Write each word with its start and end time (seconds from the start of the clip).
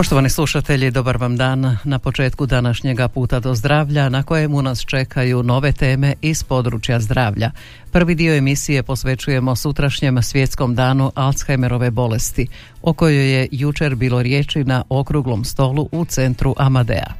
Poštovani 0.00 0.30
slušatelji, 0.30 0.90
dobar 0.90 1.16
vam 1.16 1.36
dan 1.36 1.76
na 1.84 1.98
početku 1.98 2.46
današnjega 2.46 3.08
puta 3.08 3.40
do 3.40 3.54
zdravlja 3.54 4.08
na 4.08 4.22
kojemu 4.22 4.62
nas 4.62 4.84
čekaju 4.86 5.42
nove 5.42 5.72
teme 5.72 6.14
iz 6.22 6.42
područja 6.42 7.00
zdravlja. 7.00 7.50
Prvi 7.92 8.14
dio 8.14 8.34
emisije 8.34 8.82
posvećujemo 8.82 9.56
sutrašnjem 9.56 10.22
svjetskom 10.22 10.74
danu 10.74 11.12
Alzheimerove 11.14 11.90
bolesti, 11.90 12.46
o 12.82 12.92
kojoj 12.92 13.32
je 13.32 13.48
jučer 13.52 13.94
bilo 13.94 14.22
riječi 14.22 14.64
na 14.64 14.84
okruglom 14.88 15.44
stolu 15.44 15.88
u 15.92 16.04
centru 16.04 16.54
Amadea. 16.58 17.12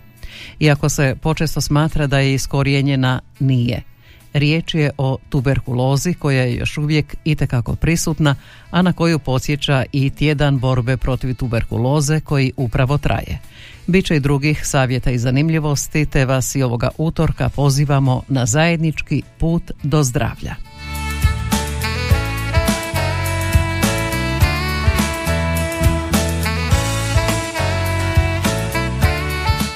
Iako 0.60 0.88
se 0.88 1.16
počesto 1.22 1.60
smatra 1.60 2.06
da 2.06 2.18
je 2.18 2.34
iskorijenjena, 2.34 3.20
nije. 3.40 3.82
Riječ 4.32 4.74
je 4.74 4.90
o 4.98 5.16
tuberkulozi 5.28 6.14
koja 6.14 6.42
je 6.42 6.56
još 6.56 6.78
uvijek 6.78 7.16
itekako 7.24 7.76
prisutna, 7.76 8.34
a 8.70 8.82
na 8.82 8.92
koju 8.92 9.18
podsjeća 9.18 9.84
i 9.92 10.10
tjedan 10.10 10.58
borbe 10.58 10.96
protiv 10.96 11.34
tuberkuloze 11.34 12.20
koji 12.20 12.52
upravo 12.56 12.98
traje. 12.98 13.38
Biće 13.86 14.16
i 14.16 14.20
drugih 14.20 14.66
savjeta 14.66 15.10
i 15.10 15.18
zanimljivosti, 15.18 16.06
te 16.06 16.24
vas 16.24 16.54
i 16.54 16.62
ovoga 16.62 16.88
utorka 16.98 17.48
pozivamo 17.48 18.22
na 18.28 18.46
zajednički 18.46 19.22
put 19.38 19.70
do 19.82 20.02
zdravlja. 20.02 20.54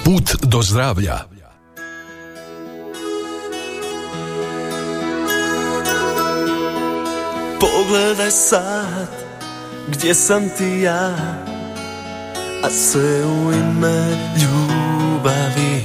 Put 0.05 0.37
do 0.43 0.63
zdravlja 0.63 1.34
Pogledaj 7.85 8.31
sad 8.31 9.09
gdje 9.89 10.15
sam 10.15 10.49
ti 10.59 10.81
ja 10.81 11.17
A 12.63 12.71
sve 12.71 13.25
u 13.25 13.53
ime 13.53 14.17
ljubavi. 14.37 15.85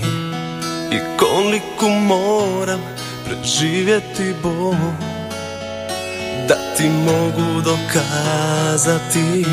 I 0.92 1.00
koliko 1.18 1.90
moram 1.90 2.80
preživjeti 3.26 4.34
bol 4.44 4.76
Da 6.48 6.56
ti 6.78 6.90
mogu 6.90 7.62
dokazati. 7.62 9.46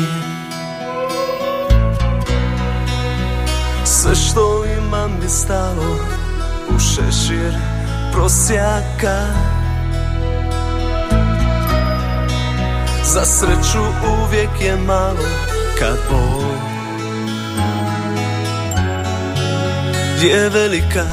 Sve 3.85 4.15
što 4.15 4.65
imam 4.77 5.19
bi 5.21 5.29
stalo 5.29 5.97
u 6.69 6.79
šešir 6.79 7.53
prosjaka 8.13 9.56
Za 13.17 13.25
sreću 13.25 13.79
uvijek 14.23 14.49
je 14.61 14.75
malo 14.75 15.27
kad 15.79 15.97
bol. 16.09 16.43
Je 20.21 20.49
velika. 20.49 21.05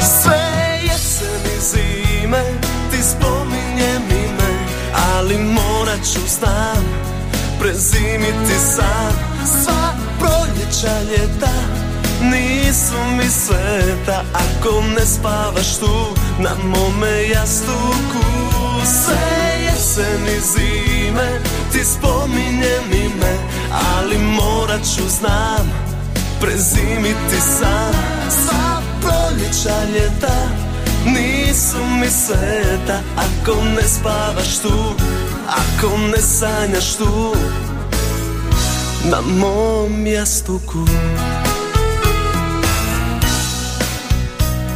Sve 0.00 0.40
jesen 0.82 1.56
i 1.56 1.60
zime 1.60 2.44
ti 2.90 3.02
spominjem 3.02 4.02
ime 4.10 4.66
Ali 5.16 5.38
morat 5.38 6.00
ću 6.12 6.20
znam 6.38 6.84
prezimiti 7.60 8.58
sam. 8.76 9.12
Sva 9.62 9.94
proljeća 10.18 11.02
ljeta 11.10 11.52
nisu 12.22 12.94
mi 13.16 13.28
sveta 13.28 14.24
Ako 14.32 14.82
ne 14.96 15.06
spavaš 15.06 15.76
tu 15.76 16.21
na 16.42 16.54
mome 16.64 17.28
jastuku 17.28 18.24
Sve 18.84 19.62
jesen 19.64 20.26
i 20.26 20.40
zime 20.40 21.40
ti 21.72 21.84
spominjem 21.84 22.92
ime 22.92 23.36
Ali 23.96 24.18
morat 24.18 24.80
ću 24.96 25.08
znam 25.08 25.70
prezimiti 26.40 27.40
sam. 27.58 27.92
Sva 28.30 28.82
proljeća 29.00 29.84
ljeta 29.94 30.48
nisu 31.06 31.76
mi 32.00 32.10
sveta 32.10 33.00
Ako 33.16 33.64
ne 33.64 33.82
spavaš 33.82 34.58
tu, 34.58 34.94
ako 35.48 35.98
ne 35.98 36.18
sanjaš 36.18 36.94
tu. 36.94 37.34
Na 39.10 39.20
mom 39.20 40.06
jastuku 40.06 40.86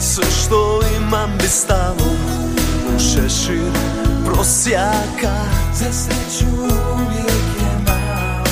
Sve 0.01 0.25
što 0.45 0.86
imam 1.07 1.31
bi 1.39 1.49
stalo 1.49 2.07
u 2.95 2.99
šešir 2.99 3.73
prosjaka. 4.25 5.35
Za 5.75 5.93
sreću 5.93 6.51
uvijek 6.95 7.47
je 7.61 7.79
malo. 7.87 8.45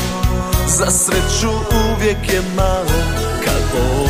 Za 0.67 0.91
sreću 0.91 1.51
uvijek 1.93 2.33
je 2.33 2.43
malo 2.57 3.01
kad 3.45 3.63
bol 3.73 4.09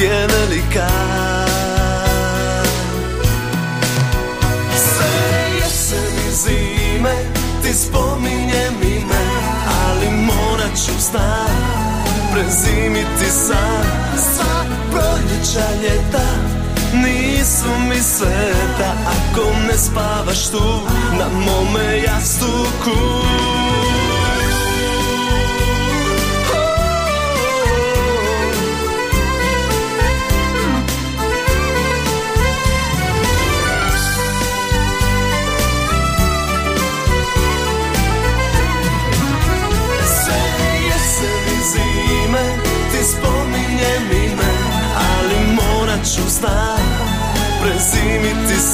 je 0.00 0.26
velika 0.26 0.88
Sve 4.76 5.60
jesen 5.60 6.28
i 6.28 6.32
zime 6.32 7.14
ti 7.62 7.74
spominjem 7.74 8.74
ime 8.82 9.26
Ali 9.86 10.10
morat 10.10 10.76
ću 10.86 10.92
znam 11.10 11.95
prezimiti 12.36 13.30
sam 13.30 13.82
Sva 14.16 14.64
proljeća 14.90 15.68
ljeta 15.82 16.26
nisu 16.94 17.68
mi 17.88 18.02
sveta. 18.02 18.92
Ako 19.06 19.50
ne 19.68 19.78
spavaš 19.78 20.48
tu 20.50 20.80
na 21.18 21.28
mome 21.28 22.02
jastuku 22.06 22.98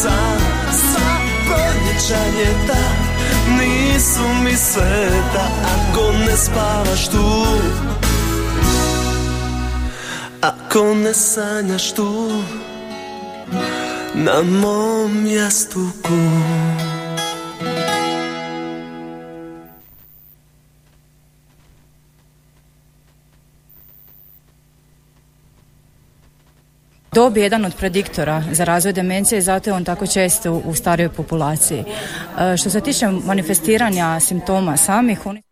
sam 0.02 0.38
Sva 0.72 1.16
proljeća 1.46 2.22
ljeta 2.38 2.80
nisu 3.58 4.44
mi 4.44 4.56
sveta 4.56 5.48
Ako 5.64 6.12
ne 6.12 6.36
spavaš 6.36 7.08
tu. 7.08 7.46
Ako 10.40 10.94
ne 10.94 11.14
sanjaš 11.14 11.92
tu 11.92 12.42
Na 14.14 14.42
mom 14.42 15.26
jastuku 15.26 16.18
Dob 27.14 27.36
je 27.36 27.42
jedan 27.42 27.64
od 27.64 27.76
prediktora 27.76 28.42
za 28.52 28.64
razvoj 28.64 28.92
demencije 28.92 29.38
i 29.38 29.42
zato 29.42 29.70
je 29.70 29.74
on 29.74 29.84
tako 29.84 30.06
često 30.06 30.52
u 30.52 30.74
starijoj 30.74 31.08
populaciji. 31.08 31.84
E, 32.40 32.56
Što 32.56 32.70
se 32.70 32.80
tiče 32.80 33.06
manifestiranja 33.08 34.20
simptoma 34.20 34.76
samih, 34.76 35.26
oni 35.26 35.42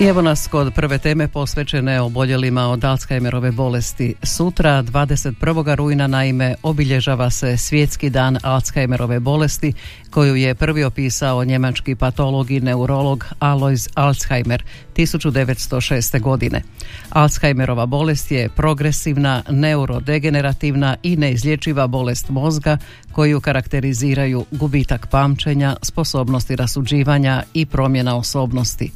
I 0.00 0.04
evo 0.04 0.22
nas 0.22 0.46
kod 0.46 0.74
prve 0.74 0.98
teme 0.98 1.28
posvećene 1.28 2.00
oboljelima 2.00 2.68
od 2.68 2.84
Alzheimerove 2.84 3.50
bolesti. 3.52 4.14
Sutra, 4.22 4.82
21. 4.82 5.74
rujna, 5.74 6.06
naime, 6.06 6.54
obilježava 6.62 7.30
se 7.30 7.56
svjetski 7.56 8.10
dan 8.10 8.38
Alzheimerove 8.42 9.20
bolesti, 9.20 9.72
koju 10.10 10.36
je 10.36 10.54
prvi 10.54 10.84
opisao 10.84 11.44
njemački 11.44 11.94
patolog 11.94 12.50
i 12.50 12.60
neurolog 12.60 13.26
Alois 13.38 13.88
Alzheimer 13.94 14.64
1906. 14.96 16.20
godine. 16.20 16.62
Alzheimerova 17.10 17.86
bolest 17.86 18.30
je 18.30 18.48
progresivna, 18.48 19.42
neurodegenerativna 19.50 20.96
i 21.02 21.16
neizlječiva 21.16 21.86
bolest 21.86 22.28
mozga 22.28 22.78
koju 23.12 23.40
karakteriziraju 23.40 24.44
gubitak 24.50 25.06
pamćenja, 25.10 25.76
sposobnosti 25.82 26.56
rasuđivanja 26.56 27.42
i 27.54 27.66
promjena 27.66 28.16
osobnosti. 28.16 28.90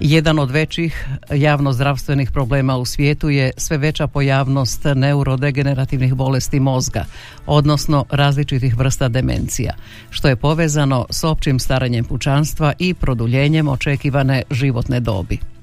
Jedan 0.00 0.38
od 0.38 0.50
većih 0.50 1.06
javnozdravstvenih 1.30 2.30
problema 2.30 2.76
u 2.76 2.84
svijetu 2.84 3.30
je 3.30 3.50
sve 3.56 3.78
veća 3.78 4.06
pojavnost 4.06 4.80
neurodegenerativnih 4.94 6.14
bolesti 6.14 6.60
mozga, 6.60 7.04
odnosno 7.46 8.04
različitih 8.10 8.78
vrsta 8.78 9.08
demencija, 9.08 9.74
što 10.10 10.28
je 10.28 10.36
povezano 10.36 11.06
s 11.10 11.24
općim 11.24 11.58
staranjem 11.58 12.04
pučanstva 12.04 12.72
i 12.78 12.94
produljenjem 12.94 13.68
očekivane 13.68 14.42
životne 14.50 15.00
dobi. 15.00 15.57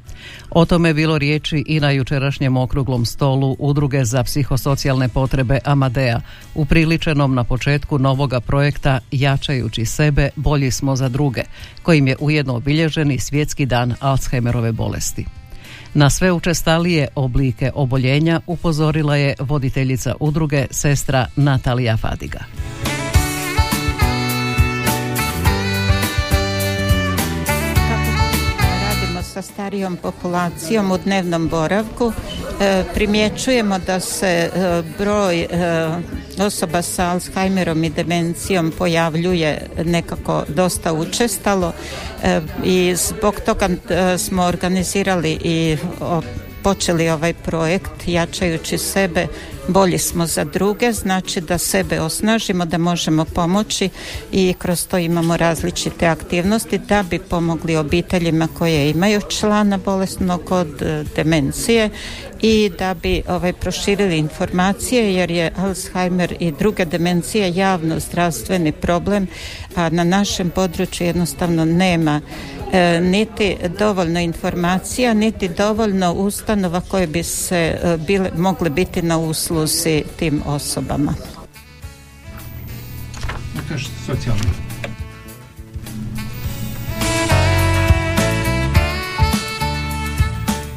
O 0.49 0.65
tome 0.65 0.93
bilo 0.93 1.17
riječi 1.17 1.63
i 1.67 1.79
na 1.79 1.91
jučerašnjem 1.91 2.57
okruglom 2.57 3.05
stolu 3.05 3.55
Udruge 3.59 4.05
za 4.05 4.23
psihosocijalne 4.23 5.09
potrebe 5.09 5.59
Amadea, 5.63 6.21
upriličenom 6.55 7.35
na 7.35 7.43
početku 7.43 7.99
novoga 7.99 8.39
projekta 8.39 8.99
Jačajući 9.11 9.85
sebe, 9.85 10.29
bolji 10.35 10.71
smo 10.71 10.95
za 10.95 11.09
druge, 11.09 11.41
kojim 11.83 12.07
je 12.07 12.15
ujedno 12.19 12.55
obilježeni 12.55 13.19
svjetski 13.19 13.65
dan 13.65 13.95
Alzheimerove 13.99 14.71
bolesti. 14.71 15.25
Na 15.93 16.09
sve 16.09 16.31
učestalije 16.31 17.07
oblike 17.15 17.71
oboljenja 17.75 18.41
upozorila 18.47 19.15
je 19.15 19.35
voditeljica 19.39 20.15
udruge 20.19 20.67
sestra 20.71 21.27
Natalija 21.35 21.97
Fadiga. 21.97 22.39
Sa 29.35 29.41
starijom 29.41 29.97
populacijom 29.97 30.91
u 30.91 30.97
dnevnom 30.97 31.47
boravku. 31.47 32.11
E, 32.61 32.83
primjećujemo 32.93 33.79
da 33.79 33.99
se 33.99 34.27
e, 34.27 34.49
broj 34.97 35.41
e, 35.41 35.47
osoba 36.39 36.81
sa 36.81 37.05
Alzheimerom 37.05 37.83
i 37.83 37.89
demencijom 37.89 38.73
pojavljuje 38.77 39.67
nekako 39.85 40.43
dosta 40.47 40.93
učestalo 40.93 41.73
i 42.63 42.95
zbog 42.95 43.35
toga 43.45 43.69
smo 44.17 44.43
organizirali 44.43 45.39
i 45.43 45.77
počeli 46.65 47.09
ovaj 47.09 47.33
projekt 47.33 48.07
jačajući 48.07 48.77
sebe 48.77 49.27
bolji 49.67 49.97
smo 49.97 50.25
za 50.25 50.43
druge, 50.43 50.91
znači 50.91 51.41
da 51.41 51.57
sebe 51.57 51.99
osnažimo, 52.01 52.65
da 52.65 52.77
možemo 52.77 53.25
pomoći 53.25 53.89
i 54.31 54.53
kroz 54.57 54.87
to 54.87 54.97
imamo 54.97 55.37
različite 55.37 56.07
aktivnosti 56.07 56.77
da 56.77 57.03
bi 57.03 57.19
pomogli 57.19 57.75
obiteljima 57.75 58.47
koje 58.57 58.89
imaju 58.89 59.21
člana 59.29 59.77
bolesnog 59.77 60.51
od 60.51 60.81
e, 60.81 61.03
demencije 61.15 61.89
i 62.41 62.71
da 62.79 62.93
bi 62.93 63.21
ovaj, 63.27 63.53
proširili 63.53 64.17
informacije 64.17 65.15
jer 65.15 65.31
je 65.31 65.51
Alzheimer 65.57 66.35
i 66.39 66.51
druge 66.51 66.85
demencije 66.85 67.55
javno 67.55 67.99
zdravstveni 67.99 68.71
problem, 68.71 69.27
a 69.75 69.89
na 69.89 70.03
našem 70.03 70.49
području 70.49 71.07
jednostavno 71.07 71.65
nema 71.65 72.21
niti 73.01 73.57
dovoljno 73.79 74.19
informacija, 74.19 75.13
niti 75.13 75.49
dovoljno 75.49 76.13
ustanova 76.13 76.81
koje 76.81 77.07
bi 77.07 77.23
se 77.23 77.77
e, 77.83 77.97
bile, 78.07 78.29
mogle 78.37 78.69
biti 78.69 79.01
na 79.01 79.17
usluzi 79.17 80.03
tim 80.19 80.41
osobama. 80.45 81.13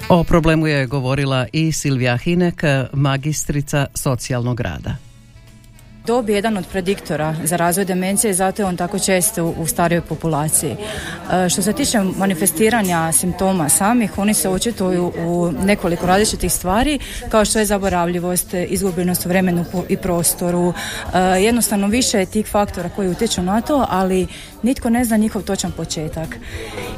O 0.09 0.25
problemu 0.25 0.67
je 0.67 0.87
govorila 0.87 1.47
i 1.53 1.73
Silvija 1.73 2.17
Hinek, 2.17 2.63
magistrica 2.93 3.87
socijalnog 3.95 4.61
rada. 4.61 5.08
Dob 6.09 6.29
je 6.29 6.35
jedan 6.35 6.57
od 6.57 6.67
prediktora 6.67 7.35
za 7.45 7.57
razvoj 7.57 7.85
demencije 7.85 8.31
i 8.31 8.35
zato 8.35 8.63
je 8.63 8.67
on 8.67 8.77
tako 8.77 8.99
često 8.99 9.45
u 9.45 9.67
starijoj 9.67 10.01
populaciji. 10.01 10.77
E, 11.33 11.49
što 11.49 11.63
se 11.63 11.73
tiče 11.73 12.01
manifestiranja 12.17 13.13
simptoma 13.13 13.69
samih, 13.69 14.19
oni 14.19 14.35
se 14.35 14.49
očituju 14.49 15.13
u 15.27 15.53
nekoliko 15.65 16.07
različitih 16.07 16.53
stvari, 16.53 16.99
kao 17.29 17.45
što 17.45 17.59
je 17.59 17.65
zaboravljivost, 17.65 18.55
izgubljenost 18.55 19.27
u 19.27 19.29
vremenu 19.29 19.65
i 19.89 19.97
prostoru. 19.97 20.73
E, 21.15 21.19
jednostavno 21.19 21.87
više 21.87 22.19
je 22.19 22.27
tih 22.27 22.47
faktora 22.47 22.89
koji 22.89 23.09
utječu 23.09 23.43
na 23.43 23.61
to, 23.61 23.87
ali 23.89 24.27
nitko 24.63 24.91
ne 24.91 25.05
zna 25.05 25.17
njihov 25.17 25.43
točan 25.43 25.73
početak. 25.73 26.29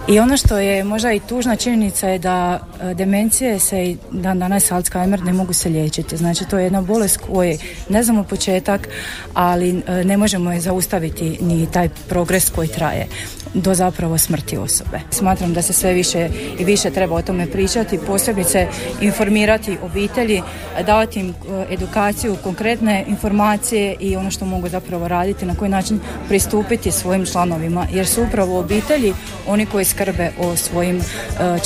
I 0.09 0.21
ono 0.21 0.37
što 0.37 0.59
je 0.59 0.85
možda 0.85 1.13
i 1.13 1.21
tužna 1.21 1.57
činjenica 1.57 2.09
je 2.09 2.19
da 2.19 2.61
e, 2.83 2.95
demencije 2.95 3.59
se 3.59 3.85
i 3.85 3.97
dan 4.11 4.39
danas 4.39 4.73
Alzheimer 4.73 5.23
ne 5.23 5.33
mogu 5.33 5.53
se 5.53 5.69
liječiti. 5.69 6.17
Znači 6.17 6.45
to 6.45 6.59
je 6.59 6.65
jedna 6.65 6.83
bolest 6.83 7.17
koje 7.17 7.59
ne 7.89 8.03
znamo 8.03 8.25
početak, 8.25 8.89
ali 9.35 9.83
e, 9.87 10.05
ne 10.05 10.17
možemo 10.17 10.53
je 10.53 10.61
zaustaviti 10.61 11.39
ni 11.41 11.67
taj 11.73 11.89
progres 12.09 12.51
koji 12.51 12.69
traje 12.69 13.07
do 13.55 13.75
zapravo 13.75 14.19
smrti 14.19 14.57
osobe. 14.57 15.01
Smatram 15.11 15.55
da 15.55 15.63
se 15.63 15.73
sve 15.73 15.93
više 15.93 16.29
i 16.59 16.65
više 16.65 16.91
treba 16.91 17.17
o 17.17 17.23
tome 17.23 17.47
pričati, 17.47 17.99
posebice 18.07 18.67
informirati 19.01 19.79
obitelji, 19.83 20.43
davati 20.87 21.21
im 21.21 21.29
e, 21.29 21.35
edukaciju, 21.75 22.37
konkretne 22.43 23.05
informacije 23.09 23.97
i 24.01 24.17
ono 24.17 24.31
što 24.31 24.45
mogu 24.45 24.69
zapravo 24.69 25.09
raditi, 25.09 25.47
na 25.47 25.55
koji 25.55 25.71
način 25.71 26.01
pristupiti 26.29 26.93
svojim 26.93 27.27
članovima, 27.27 27.87
jer 27.93 28.07
su 28.07 28.23
upravo 28.23 28.59
obitelji 28.59 29.15
oni 29.47 29.67
koji 29.67 29.85
skrbe 29.85 30.31
o 30.39 30.57
svojim 30.57 30.97
e, 30.97 31.03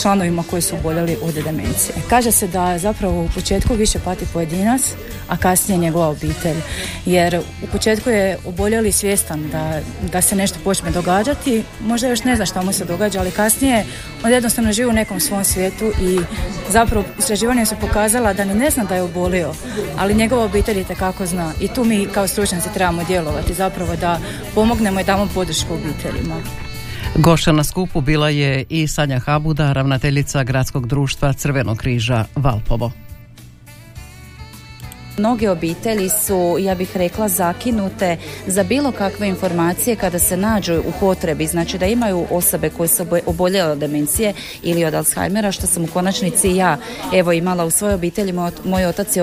članovima 0.02 0.44
koji 0.50 0.62
su 0.62 0.76
oboljeli 0.76 1.16
od 1.22 1.34
demencije. 1.34 1.94
Kaže 2.10 2.32
se 2.32 2.46
da 2.48 2.78
zapravo 2.78 3.24
u 3.24 3.28
početku 3.34 3.74
više 3.74 3.98
pati 4.04 4.26
pojedinac, 4.32 4.82
a 5.28 5.36
kasnije 5.36 5.78
njegova 5.78 6.08
obitelj. 6.08 6.56
Jer 7.14 7.40
u 7.62 7.66
početku 7.72 8.10
je 8.10 8.38
oboljeli 8.46 8.92
svjestan 8.92 9.48
da, 9.52 9.80
da 10.12 10.22
se 10.22 10.36
nešto 10.36 10.58
počne 10.64 10.90
događati, 10.90 11.62
možda 11.80 12.08
još 12.08 12.24
ne 12.24 12.36
zna 12.36 12.46
šta 12.46 12.62
mu 12.62 12.72
se 12.72 12.84
događa, 12.84 13.20
ali 13.20 13.30
kasnije 13.30 13.84
on 14.24 14.32
jednostavno 14.32 14.72
živi 14.72 14.88
u 14.88 14.92
nekom 14.92 15.20
svom 15.20 15.44
svijetu 15.44 15.84
i 15.84 16.18
zapravo 16.70 17.04
istraživanje 17.18 17.66
su 17.66 17.74
pokazala 17.80 18.32
da 18.32 18.44
ne 18.44 18.70
zna 18.70 18.84
da 18.84 18.94
je 18.94 19.02
obolio, 19.02 19.54
ali 19.98 20.14
njegova 20.14 20.44
obitelj 20.44 20.78
je 20.78 20.84
kako 20.98 21.26
zna 21.26 21.52
i 21.60 21.68
tu 21.68 21.84
mi 21.84 22.06
kao 22.06 22.26
stručnjaci 22.26 22.68
trebamo 22.74 23.04
djelovati 23.04 23.54
zapravo 23.54 23.96
da 23.96 24.18
pomognemo 24.54 25.00
i 25.00 25.04
damo 25.04 25.28
podršku 25.34 25.74
obiteljima. 25.74 26.36
Goša 27.16 27.52
na 27.52 27.64
skupu 27.64 28.00
bila 28.00 28.28
je 28.28 28.64
i 28.68 28.88
Sanja 28.88 29.18
Habuda, 29.18 29.72
ravnateljica 29.72 30.44
gradskog 30.44 30.86
društva 30.86 31.32
Crvenog 31.32 31.78
križa 31.78 32.24
Valpovo. 32.34 32.92
Mnoge 35.18 35.50
obitelji 35.50 36.08
su, 36.08 36.56
ja 36.60 36.74
bih 36.74 36.96
rekla, 36.96 37.28
zakinute 37.28 38.16
za 38.46 38.62
bilo 38.62 38.92
kakve 38.92 39.28
informacije 39.28 39.96
kada 39.96 40.18
se 40.18 40.36
nađu 40.36 40.78
u 40.78 40.92
potrebi, 41.00 41.46
znači 41.46 41.78
da 41.78 41.86
imaju 41.86 42.26
osobe 42.30 42.70
koje 42.70 42.88
su 42.88 43.06
oboljele 43.26 43.70
od 43.70 43.78
demencije 43.78 44.32
ili 44.62 44.84
od 44.84 44.94
Alzheimera, 44.94 45.52
što 45.52 45.66
sam 45.66 45.84
u 45.84 45.86
konačnici 45.86 46.50
ja 46.50 46.78
evo 47.12 47.32
imala 47.32 47.64
u 47.64 47.70
svojoj 47.70 47.94
obitelji. 47.94 48.32
Moj, 48.64 48.86
otac 48.86 49.16
je 49.16 49.22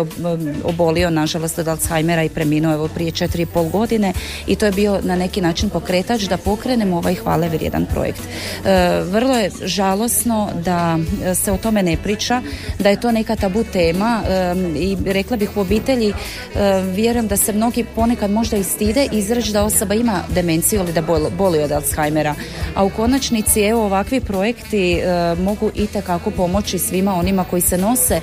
obolio, 0.64 1.10
nažalost, 1.10 1.60
od 1.60 1.68
Alzheimera 1.68 2.24
i 2.24 2.30
preminuo 2.30 2.74
evo 2.74 2.88
prije 2.88 3.12
četiri 3.12 3.44
i 3.44 3.46
pol 3.46 3.64
godine 3.64 4.14
i 4.48 4.56
to 4.56 4.66
je 4.66 4.72
bio 4.72 5.00
na 5.04 5.16
neki 5.16 5.42
način 5.42 5.70
pokretač 5.70 6.22
da 6.22 6.38
pokrenemo 6.38 6.98
ovaj 6.98 7.16
hvale 7.16 7.50
vrijedan 7.50 7.86
projekt. 7.86 8.22
E, 8.22 9.02
vrlo 9.04 9.38
je 9.38 9.52
žalosno 9.64 10.50
da 10.66 10.98
se 11.36 11.52
o 11.52 11.58
tome 11.58 11.84
ne 11.84 11.98
priča, 11.98 12.42
da 12.80 12.90
je 12.90 13.02
to 13.02 13.12
neka 13.12 13.36
tabu 13.36 13.64
tema 13.64 14.22
e, 14.28 14.56
i 14.76 14.98
rekla 15.06 15.38
bih 15.38 15.58
u 15.58 15.60
obitelji 15.60 15.81
obitelji 15.82 16.10
e, 16.10 16.82
vjerujem 16.82 17.28
da 17.28 17.38
se 17.38 17.54
mnogi 17.54 17.86
ponekad 17.96 18.32
možda 18.32 18.58
i 18.58 18.64
stide 18.64 19.08
izreći 19.12 19.54
da 19.54 19.64
osoba 19.64 19.94
ima 19.94 20.24
demenciju 20.30 20.80
ili 20.80 20.94
da 20.94 21.02
boli 21.38 21.64
od 21.64 21.72
Alzheimera. 21.72 22.36
A 22.76 22.84
u 22.84 22.90
konačnici 22.90 23.62
evo 23.62 23.86
ovakvi 23.86 24.20
projekti 24.20 24.94
e, 24.94 25.36
mogu 25.36 25.72
i 25.76 25.88
kako 26.06 26.32
pomoći 26.32 26.80
svima 26.80 27.16
onima 27.16 27.44
koji 27.44 27.62
se 27.62 27.78
nose 27.78 28.16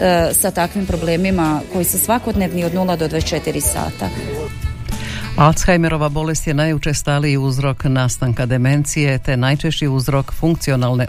e, 0.00 0.30
sa 0.32 0.50
takvim 0.50 0.86
problemima 0.86 1.60
koji 1.72 1.84
su 1.84 1.98
svakodnevni 1.98 2.64
od 2.64 2.72
0 2.72 2.96
do 2.96 3.08
24 3.08 3.60
sata. 3.60 4.08
Alzheimerova 5.36 6.08
bolest 6.08 6.46
je 6.46 6.54
najučestaliji 6.54 7.36
uzrok 7.36 7.84
nastanka 7.84 8.46
demencije 8.46 9.18
te 9.18 9.36
najčešći 9.36 9.88
uzrok 9.88 10.32
funkcionalne 10.32 11.06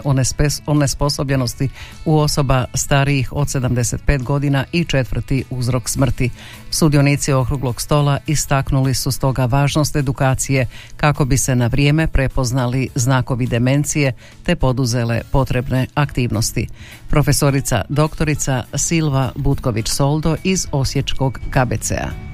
onesposobljenosti 0.66 1.68
u 2.04 2.18
osoba 2.18 2.64
starijih 2.74 3.32
od 3.32 3.48
75 3.48 4.22
godina 4.22 4.64
i 4.72 4.84
četvrti 4.84 5.44
uzrok 5.50 5.88
smrti. 5.88 6.30
Sudionici 6.70 7.32
okruglog 7.32 7.80
stola 7.80 8.18
istaknuli 8.26 8.94
su 8.94 9.10
stoga 9.10 9.44
važnost 9.44 9.96
edukacije 9.96 10.66
kako 10.96 11.24
bi 11.24 11.38
se 11.38 11.56
na 11.56 11.66
vrijeme 11.66 12.06
prepoznali 12.06 12.88
znakovi 12.94 13.46
demencije 13.46 14.12
te 14.42 14.56
poduzele 14.56 15.22
potrebne 15.32 15.86
aktivnosti. 15.94 16.68
Profesorica 17.10 17.84
doktorica 17.88 18.64
Silva 18.74 19.32
Butković-Soldo 19.36 20.36
iz 20.44 20.66
Osječkog 20.72 21.40
KBC-a. 21.50 22.27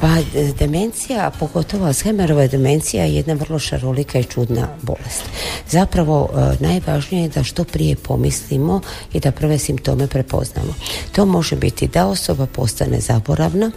Pa 0.00 0.16
demencija, 0.58 1.30
pogotovo 1.38 1.86
Alzheimerova 1.86 2.46
demencija 2.46 3.04
je 3.04 3.14
jedna 3.14 3.34
vrlo 3.34 3.58
šarolika 3.58 4.18
i 4.18 4.24
čudna 4.24 4.68
bolest. 4.82 5.24
Zapravo 5.68 6.28
e, 6.32 6.64
najvažnije 6.64 7.22
je 7.22 7.28
da 7.28 7.44
što 7.44 7.64
prije 7.64 7.96
pomislimo 7.96 8.80
i 9.12 9.20
da 9.20 9.32
prve 9.32 9.58
simptome 9.58 10.06
prepoznamo. 10.06 10.74
To 11.12 11.26
može 11.26 11.56
biti 11.56 11.88
da 11.88 12.06
osoba 12.06 12.46
postane 12.46 13.00
zaboravna, 13.00 13.70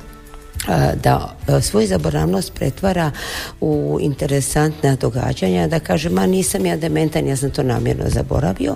da 1.04 1.36
svoju 1.62 1.88
zaboravnost 1.88 2.54
pretvara 2.54 3.12
u 3.62 3.98
interesantna 4.02 4.96
događanja, 4.96 5.68
da 5.68 5.80
kaže 5.80 6.10
ma 6.10 6.26
nisam 6.26 6.66
ja 6.66 6.78
dementan, 6.78 7.28
ja 7.28 7.36
sam 7.36 7.52
to 7.52 7.64
namjerno 7.64 8.06
zaboravio. 8.08 8.76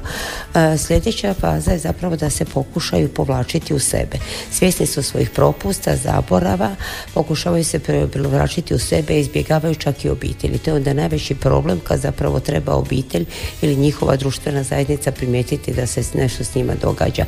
Sljedeća 0.77 1.33
faza 1.33 1.71
je 1.71 1.77
zapravo 1.77 2.15
da 2.15 2.29
se 2.29 2.45
pokušaju 2.45 3.09
povlačiti 3.09 3.73
u 3.73 3.79
sebe. 3.79 4.17
Svjesni 4.51 4.85
su 4.85 5.03
svojih 5.03 5.29
propusta, 5.29 5.95
zaborava, 5.95 6.75
pokušavaju 7.13 7.63
se 7.63 7.79
povlačiti 8.13 8.73
u 8.73 8.79
sebe, 8.79 9.19
izbjegavaju 9.19 9.75
čak 9.75 10.05
i 10.05 10.09
obitelji. 10.09 10.57
To 10.57 10.69
je 10.69 10.75
onda 10.75 10.93
najveći 10.93 11.35
problem 11.35 11.79
kad 11.79 11.99
zapravo 11.99 12.39
treba 12.39 12.73
obitelj 12.73 13.25
ili 13.61 13.75
njihova 13.75 14.15
društvena 14.15 14.63
zajednica 14.63 15.11
primijetiti 15.11 15.73
da 15.73 15.87
se 15.87 16.03
nešto 16.13 16.43
s 16.43 16.55
njima 16.55 16.73
događa. 16.81 17.25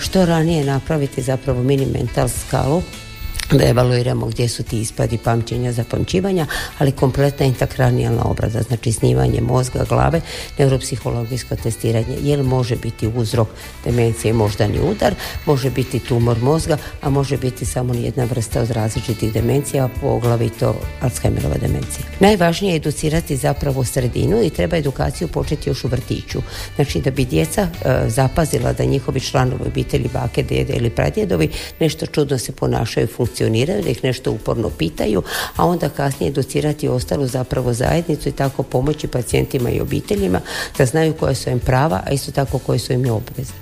Što 0.00 0.26
ranije 0.26 0.64
napraviti 0.64 1.22
zapravo 1.22 1.62
mini 1.62 1.86
mental 1.86 2.28
skalu 2.28 2.82
da 3.52 3.64
evaluiramo 3.68 4.26
gdje 4.26 4.48
su 4.48 4.62
ti 4.62 4.80
ispadi 4.80 5.18
pamćenja 5.18 5.72
zapamćivanja, 5.72 6.46
ali 6.78 6.92
kompletna 6.92 7.46
intakranijalna 7.46 8.24
obrada, 8.24 8.62
znači 8.62 8.92
snimanje 8.92 9.40
mozga, 9.40 9.84
glave, 9.88 10.20
neuropsihologijsko 10.58 11.56
testiranje, 11.56 12.18
jer 12.22 12.42
može 12.42 12.76
biti 12.76 13.08
uzrok 13.14 13.48
demencije 13.84 14.32
moždani 14.32 14.80
udar, 14.80 15.14
može 15.46 15.70
biti 15.70 15.98
tumor 15.98 16.38
mozga, 16.42 16.76
a 17.02 17.10
može 17.10 17.36
biti 17.36 17.64
samo 17.64 17.94
jedna 17.94 18.24
vrsta 18.24 18.60
od 18.60 18.70
različitih 18.70 19.32
demencija, 19.32 19.88
poglavito 20.00 20.80
Alzheimerova 21.00 21.56
demencija. 21.60 22.06
Najvažnije 22.20 22.72
je 22.72 22.76
educirati 22.76 23.36
zapravo 23.36 23.84
sredinu 23.84 24.42
i 24.42 24.50
treba 24.50 24.76
edukaciju 24.76 25.28
početi 25.28 25.70
još 25.70 25.84
u 25.84 25.88
vrtiću. 25.88 26.42
Znači 26.76 27.00
da 27.00 27.10
bi 27.10 27.24
djeca 27.24 27.62
e, 27.62 27.68
zapazila 28.08 28.72
da 28.72 28.84
njihovi 28.84 29.20
članovi 29.20 29.62
obitelji, 29.66 30.08
bake, 30.12 30.42
dede 30.42 30.72
ili 30.72 30.90
pradjedovi 30.90 31.50
nešto 31.80 32.06
čudno 32.06 32.38
se 32.38 32.52
ponašaju, 32.52 33.06
funkcioniraju 33.06 33.37
funkcioniraju, 33.38 33.82
da 33.82 33.90
ih 33.90 34.04
nešto 34.04 34.32
uporno 34.32 34.70
pitaju, 34.70 35.22
a 35.56 35.66
onda 35.66 35.88
kasnije 35.88 36.30
educirati 36.30 36.88
ostalu 36.88 37.26
zapravo 37.26 37.72
zajednicu 37.72 38.28
i 38.28 38.32
tako 38.32 38.62
pomoći 38.62 39.06
pacijentima 39.06 39.70
i 39.70 39.80
obiteljima 39.80 40.40
da 40.78 40.86
znaju 40.86 41.14
koje 41.14 41.34
su 41.34 41.50
im 41.50 41.58
prava, 41.58 42.02
a 42.06 42.10
isto 42.10 42.32
tako 42.32 42.58
koje 42.58 42.78
su 42.78 42.92
im 42.92 43.10
obveze. 43.10 43.52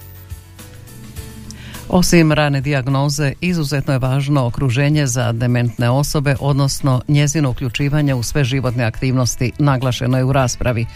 Osim 1.89 2.33
rane 2.33 2.61
dijagnoze, 2.61 3.33
izuzetno 3.41 3.93
je 3.93 3.99
važno 3.99 4.47
okruženje 4.47 5.07
za 5.07 5.33
dementne 5.33 5.91
osobe, 5.91 6.37
odnosno 6.41 7.03
njezino 7.09 7.51
uključivanje 7.51 8.15
u 8.15 8.23
sve 8.23 8.45
životne 8.45 8.85
aktivnosti, 8.85 9.53
naglašeno 9.59 10.19
je 10.19 10.25
u 10.25 10.33
raspravi. 10.33 10.87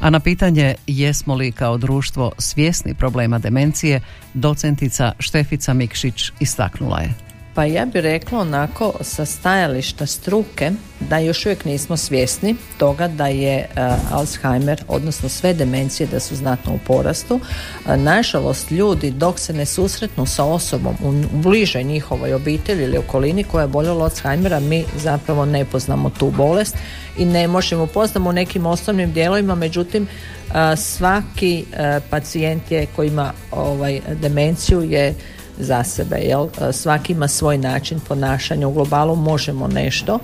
A 0.00 0.10
na 0.10 0.20
pitanje 0.20 0.74
jesmo 0.86 1.34
li 1.34 1.52
kao 1.52 1.78
društvo 1.78 2.32
svjesni 2.38 2.94
problema 2.94 3.38
demencije, 3.38 4.00
docentica 4.34 5.12
Štefica 5.18 5.74
Mikšić 5.74 6.32
istaknula 6.40 7.00
je. 7.00 7.29
Pa 7.54 7.64
ja 7.64 7.84
bih 7.84 8.02
rekla 8.02 8.38
onako 8.38 8.92
sa 9.00 9.24
stajališta 9.24 10.06
struke 10.06 10.70
da 11.00 11.18
još 11.18 11.46
uvijek 11.46 11.64
nismo 11.64 11.96
svjesni 11.96 12.56
toga 12.78 13.08
da 13.08 13.26
je 13.26 13.66
uh, 13.68 14.12
Alzheimer, 14.12 14.84
odnosno 14.88 15.28
sve 15.28 15.54
demencije 15.54 16.06
da 16.06 16.20
su 16.20 16.36
znatno 16.36 16.72
u 16.72 16.78
porastu. 16.86 17.34
Uh, 17.34 17.96
nažalost, 17.96 18.70
ljudi 18.70 19.10
dok 19.10 19.38
se 19.38 19.52
ne 19.52 19.66
susretnu 19.66 20.26
sa 20.26 20.44
osobom 20.44 20.94
u, 21.04 21.12
bližoj 21.32 21.84
njihovoj 21.84 22.34
obitelji 22.34 22.84
ili 22.84 22.98
okolini 22.98 23.44
koja 23.44 23.62
je 23.62 23.68
boljela 23.68 24.04
Alzheimera, 24.04 24.60
mi 24.60 24.84
zapravo 24.96 25.44
ne 25.44 25.64
poznamo 25.64 26.10
tu 26.10 26.30
bolest 26.30 26.76
i 27.18 27.24
ne 27.24 27.48
možemo 27.48 27.86
poznamo 27.86 28.30
u 28.30 28.32
nekim 28.32 28.66
osnovnim 28.66 29.12
dijelovima, 29.12 29.54
međutim 29.54 30.02
uh, 30.02 30.54
svaki 30.76 31.64
pacijent 32.10 32.70
je 32.70 32.86
koji 32.96 33.08
ima 33.08 33.32
ovaj, 33.50 34.00
demenciju 34.20 34.82
je 34.82 35.14
za 35.60 35.84
sebe. 35.84 36.16
Jel? 36.16 36.46
E, 36.60 36.72
svaki 36.72 37.12
ima 37.12 37.28
svoj 37.28 37.58
način 37.58 38.00
ponašanja. 38.08 38.68
U 38.68 38.72
globalu 38.72 39.16
možemo 39.16 39.68
nešto, 39.68 40.18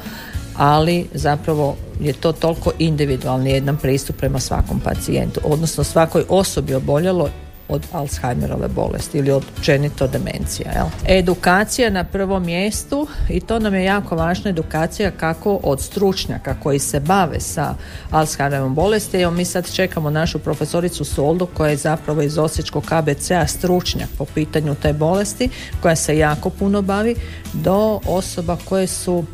ali 0.57 1.07
zapravo 1.15 1.77
je 2.01 2.13
to 2.13 2.33
toliko 2.33 2.73
individualni 2.79 3.51
jedan 3.51 3.77
pristup 3.77 4.17
prema 4.17 4.41
svakom 4.41 4.81
pacijentu, 4.81 5.41
odnosno 5.45 5.85
svakoj 5.85 6.25
osobi 6.29 6.75
oboljelo 6.75 7.29
od 7.69 7.87
Alzheimerove 7.93 8.69
bolesti 8.69 9.19
ili 9.19 9.31
općenito 9.31 10.07
demencija. 10.07 10.73
Jel? 10.73 10.87
Edukacija 11.19 11.91
na 11.91 12.05
prvom 12.05 12.47
mjestu 12.47 13.07
i 13.29 13.41
to 13.41 13.59
nam 13.59 13.75
je 13.75 13.85
jako 13.85 14.17
važna 14.17 14.51
edukacija 14.51 15.11
kako 15.11 15.61
od 15.63 15.83
stručnjaka 15.83 16.57
koji 16.63 16.79
se 16.79 17.01
bave 17.01 17.41
sa 17.41 17.75
Alzheimerovom 18.11 18.75
bolesti. 18.75 19.21
Evo 19.21 19.33
mi 19.33 19.45
sad 19.45 19.73
čekamo 19.73 20.11
našu 20.11 20.39
profesoricu 20.39 21.05
Soldu 21.05 21.47
koja 21.47 21.71
je 21.71 21.77
zapravo 21.77 22.23
iz 22.23 22.39
Osječkog 22.39 22.85
KBC-a 22.85 23.47
stručnjak 23.47 24.09
po 24.19 24.25
pitanju 24.25 24.75
te 24.75 24.93
bolesti 24.93 25.49
koja 25.83 25.97
se 25.97 26.19
jako 26.19 26.51
puno 26.51 26.83
bavi 26.83 27.15
do 27.53 28.01
osoba 28.07 28.57
koje 28.69 28.87
su 28.87 29.25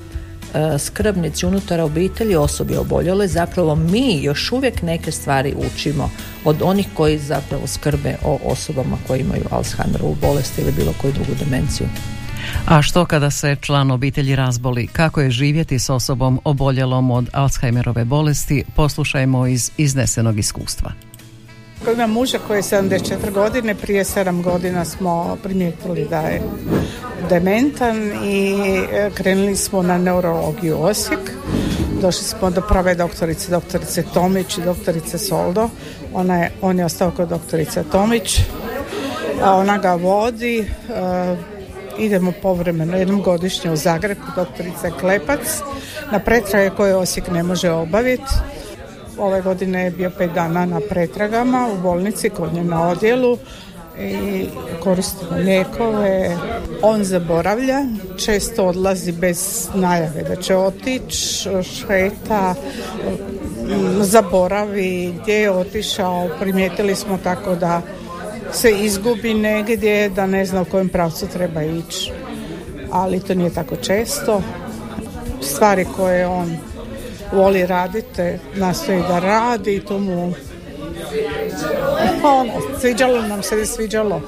skrbnici 0.78 1.46
unutar 1.46 1.80
obitelji 1.80 2.36
osobi 2.36 2.76
oboljele, 2.76 3.28
zapravo 3.28 3.74
mi 3.74 4.22
još 4.22 4.52
uvijek 4.52 4.82
neke 4.82 5.12
stvari 5.12 5.54
učimo 5.56 6.10
od 6.44 6.56
onih 6.62 6.86
koji 6.94 7.18
zapravo 7.18 7.66
skrbe 7.66 8.16
o 8.24 8.38
osobama 8.44 8.96
koji 9.06 9.20
imaju 9.20 9.44
Alzheimerovu 9.50 10.16
bolest 10.20 10.58
ili 10.58 10.72
bilo 10.72 10.92
koju 11.00 11.12
drugu 11.12 11.32
demenciju. 11.44 11.86
A 12.66 12.82
što 12.82 13.04
kada 13.04 13.30
se 13.30 13.56
član 13.60 13.90
obitelji 13.90 14.36
razboli? 14.36 14.86
Kako 14.86 15.20
je 15.20 15.30
živjeti 15.30 15.78
s 15.78 15.90
osobom 15.90 16.40
oboljelom 16.44 17.10
od 17.10 17.28
Alzheimerove 17.32 18.04
bolesti? 18.04 18.64
Poslušajmo 18.76 19.46
iz 19.46 19.70
iznesenog 19.76 20.38
iskustva. 20.38 20.92
Imam 21.90 22.10
muža 22.10 22.38
koji 22.46 22.58
je 22.58 22.62
74 22.62 23.30
godine, 23.30 23.74
prije 23.74 24.04
7 24.04 24.42
godina 24.42 24.84
smo 24.84 25.36
primijetili 25.42 26.06
da 26.10 26.20
je 26.20 26.42
dementan 27.28 27.96
i 28.24 28.56
e, 28.92 29.10
krenuli 29.14 29.56
smo 29.56 29.82
na 29.82 29.98
neurologiju 29.98 30.82
Osijek. 30.82 31.32
Došli 32.00 32.24
smo 32.24 32.50
do 32.50 32.60
prave 32.60 32.94
doktorice, 32.94 33.50
doktorice 33.50 34.04
Tomić 34.14 34.58
i 34.58 34.62
doktorice 34.62 35.18
Soldo. 35.18 35.68
Ona 36.12 36.36
je, 36.38 36.52
on 36.60 36.78
je 36.78 36.84
ostao 36.84 37.10
kod 37.10 37.28
doktorice 37.28 37.84
Tomić. 37.92 38.40
A 39.42 39.54
ona 39.54 39.78
ga 39.78 39.94
vodi. 39.94 40.58
E, 40.58 41.36
idemo 41.98 42.32
povremeno 42.42 42.96
jednom 42.96 43.22
godišnje 43.22 43.70
u 43.70 43.76
Zagreb, 43.76 44.18
doktorica 44.36 44.90
Klepac, 45.00 45.60
na 46.12 46.18
pretrage 46.18 46.70
koje 46.76 46.96
Osijek 46.96 47.30
ne 47.30 47.42
može 47.42 47.70
obaviti 47.70 48.32
Ove 49.18 49.42
godine 49.42 49.84
je 49.84 49.90
bio 49.90 50.10
pet 50.18 50.30
dana 50.32 50.66
na 50.66 50.80
pretragama 50.88 51.68
u 51.72 51.82
bolnici 51.82 52.30
kod 52.30 52.54
nje 52.54 52.64
na 52.64 52.88
odjelu 52.88 53.38
i 54.00 54.46
koristimo 54.82 55.36
lijekove. 55.36 56.36
On 56.82 57.04
zaboravlja, 57.04 57.84
često 58.24 58.66
odlazi 58.66 59.12
bez 59.12 59.68
najave 59.74 60.22
da 60.22 60.36
će 60.36 60.56
otići, 60.56 61.48
šeta, 61.62 62.54
zaboravi 64.00 65.14
gdje 65.22 65.34
je 65.34 65.50
otišao, 65.50 66.28
primijetili 66.40 66.94
smo 66.94 67.18
tako 67.24 67.54
da 67.54 67.82
se 68.52 68.70
izgubi 68.70 69.34
negdje, 69.34 70.08
da 70.08 70.26
ne 70.26 70.46
zna 70.46 70.62
u 70.62 70.64
kojem 70.64 70.88
pravcu 70.88 71.26
treba 71.26 71.62
ići. 71.62 72.12
Ali 72.90 73.20
to 73.20 73.34
nije 73.34 73.50
tako 73.50 73.76
često. 73.76 74.42
Stvari 75.40 75.86
koje 75.96 76.26
on 76.26 76.56
voli 77.32 77.66
raditi, 77.66 78.38
nastoji 78.54 79.02
da 79.08 79.18
radi 79.18 79.76
i 79.76 79.84
to 79.84 79.98
mu 79.98 80.34
ono, 82.24 82.52
sviđalo 82.80 83.22
nam 83.22 83.42
se 83.42 83.66
sviđalo. 83.66 84.20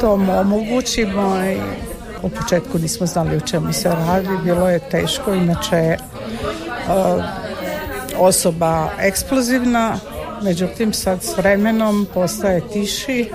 To 0.00 0.16
mu 0.16 0.38
omogućimo 0.40 1.44
i 1.44 1.56
u 2.22 2.28
početku 2.28 2.78
nismo 2.78 3.06
znali 3.06 3.36
o 3.36 3.40
čemu 3.40 3.72
se 3.72 3.88
radi, 3.88 4.28
bilo 4.44 4.68
je 4.68 4.78
teško, 4.78 5.34
inače 5.34 5.76
je 5.76 5.98
osoba 8.18 8.90
eksplozivna, 9.00 9.98
međutim 10.42 10.92
sad 10.92 11.22
s 11.22 11.36
vremenom 11.36 12.06
postaje 12.14 12.68
tiši 12.72 13.30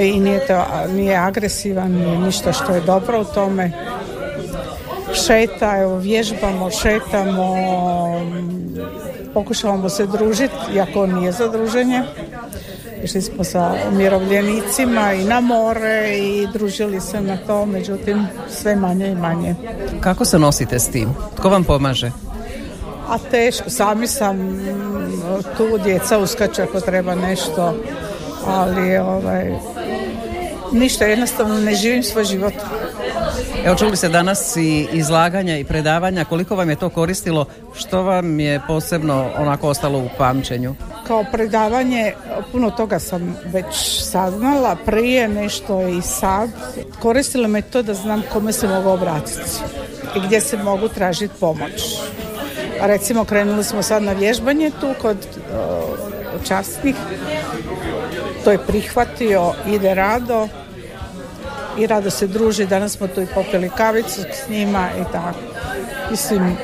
i 0.00 0.20
nije, 0.20 0.46
to, 0.46 0.64
nije 0.88 1.16
agresivan, 1.16 1.92
nije 1.92 2.18
ništa 2.18 2.52
što 2.52 2.74
je 2.74 2.80
dobro 2.80 3.20
u 3.20 3.24
tome 3.24 3.72
šeta, 5.14 5.78
evo 5.78 5.96
vježbamo, 5.96 6.70
šetamo, 6.70 7.56
pokušavamo 9.34 9.88
se 9.88 10.06
družiti, 10.06 10.54
iako 10.74 11.06
nije 11.06 11.32
za 11.32 11.48
druženje. 11.48 12.02
Išli 13.04 13.22
smo 13.22 13.44
sa 13.44 13.74
umirovljenicima 13.92 15.12
i 15.12 15.24
na 15.24 15.40
more 15.40 16.18
i 16.18 16.46
družili 16.52 17.00
se 17.00 17.20
na 17.20 17.36
to, 17.36 17.66
međutim 17.66 18.26
sve 18.50 18.76
manje 18.76 19.08
i 19.08 19.14
manje. 19.14 19.54
Kako 20.00 20.24
se 20.24 20.38
nosite 20.38 20.78
s 20.78 20.88
tim? 20.88 21.08
Tko 21.36 21.48
vam 21.48 21.64
pomaže? 21.64 22.10
A 23.08 23.18
teško, 23.30 23.70
sami 23.70 24.06
sam 24.06 24.60
tu, 25.56 25.78
djeca 25.84 26.18
uskače 26.18 26.62
ako 26.62 26.80
treba 26.80 27.14
nešto, 27.14 27.74
ali 28.46 28.98
ovaj, 28.98 29.52
ništa, 30.72 31.04
jednostavno 31.04 31.60
ne 31.60 31.74
živim 31.74 32.02
svoj 32.02 32.24
život. 32.24 32.54
Evo 33.64 33.76
čuli 33.76 33.96
se 33.96 34.08
danas 34.08 34.56
i 34.56 34.88
izlaganja 34.92 35.56
i 35.56 35.64
predavanja, 35.64 36.24
koliko 36.24 36.56
vam 36.56 36.70
je 36.70 36.76
to 36.76 36.88
koristilo, 36.88 37.46
što 37.74 38.02
vam 38.02 38.40
je 38.40 38.60
posebno 38.66 39.30
onako 39.38 39.68
ostalo 39.68 39.98
u 39.98 40.08
pamćenju? 40.18 40.74
Kao 41.06 41.24
predavanje, 41.32 42.12
puno 42.52 42.70
toga 42.70 42.98
sam 42.98 43.36
već 43.44 44.00
saznala, 44.02 44.76
prije 44.86 45.28
nešto 45.28 45.88
i 45.88 46.02
sad. 46.02 46.50
Koristilo 47.02 47.48
me 47.48 47.62
to 47.62 47.82
da 47.82 47.94
znam 47.94 48.22
kome 48.32 48.52
se 48.52 48.68
mogu 48.68 48.88
obratiti 48.88 49.50
i 50.16 50.20
gdje 50.20 50.40
se 50.40 50.56
mogu 50.56 50.88
tražiti 50.88 51.34
pomoć. 51.40 51.96
Recimo 52.80 53.24
krenuli 53.24 53.64
smo 53.64 53.82
sad 53.82 54.02
na 54.02 54.12
vježbanje 54.12 54.70
tu 54.80 54.94
kod 55.02 55.16
uh, 55.16 56.46
častnih, 56.48 56.96
to 58.44 58.50
je 58.50 58.58
prihvatio, 58.58 59.52
ide 59.66 59.94
rado, 59.94 60.48
i 61.78 61.86
rado 61.86 62.10
se 62.10 62.26
druži. 62.26 62.66
Danas 62.66 62.92
smo 62.92 63.06
tu 63.06 63.22
i 63.22 63.26
popili 63.34 63.70
kavicu 63.76 64.20
s 64.20 64.48
njima 64.48 64.88
i 65.00 65.12
tako. 65.12 65.38
Mislim, 66.10 66.56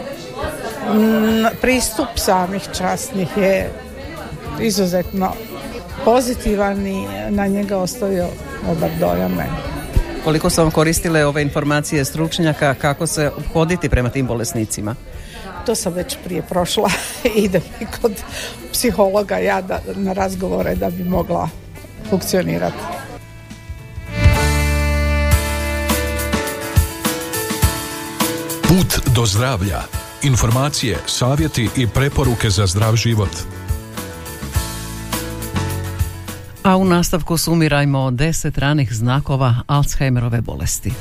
pristup 1.60 2.08
samih 2.16 2.68
časnih 2.78 3.28
je 3.36 3.70
izuzetno 4.60 5.32
pozitivan 6.04 6.86
i 6.86 7.06
na 7.30 7.46
njega 7.46 7.78
ostavio 7.78 8.26
dobar 8.68 8.90
dojam 9.00 9.38
Koliko 10.24 10.50
su 10.50 10.60
vam 10.60 10.70
koristile 10.70 11.26
ove 11.26 11.42
informacije 11.42 12.04
stručnjaka 12.04 12.74
kako 12.74 13.06
se 13.06 13.30
obhoditi 13.36 13.88
prema 13.88 14.10
tim 14.10 14.26
bolesnicima? 14.26 14.94
To 15.66 15.74
sam 15.74 15.92
već 15.92 16.16
prije 16.24 16.42
prošla. 16.42 16.90
Idem 17.34 17.62
i 17.80 17.86
kod 18.00 18.12
psihologa 18.72 19.38
ja 19.38 19.60
da, 19.60 19.80
na 19.94 20.12
razgovore 20.12 20.74
da 20.74 20.90
bi 20.90 21.04
mogla 21.04 21.48
funkcionirati. 22.10 22.95
Put 28.68 29.14
do 29.14 29.26
zdravlja. 29.26 29.80
Informacije, 30.22 30.98
savjeti 31.06 31.68
i 31.76 31.86
preporuke 31.86 32.50
za 32.50 32.66
zdrav 32.66 32.96
život. 32.96 33.28
A 36.62 36.76
u 36.76 36.84
nastavku 36.84 37.36
sumirajmo 37.36 38.10
deset 38.10 38.58
ranih 38.58 38.92
znakova 38.92 39.54
Alzheimerove 39.66 40.40
bolesti. 40.40 40.92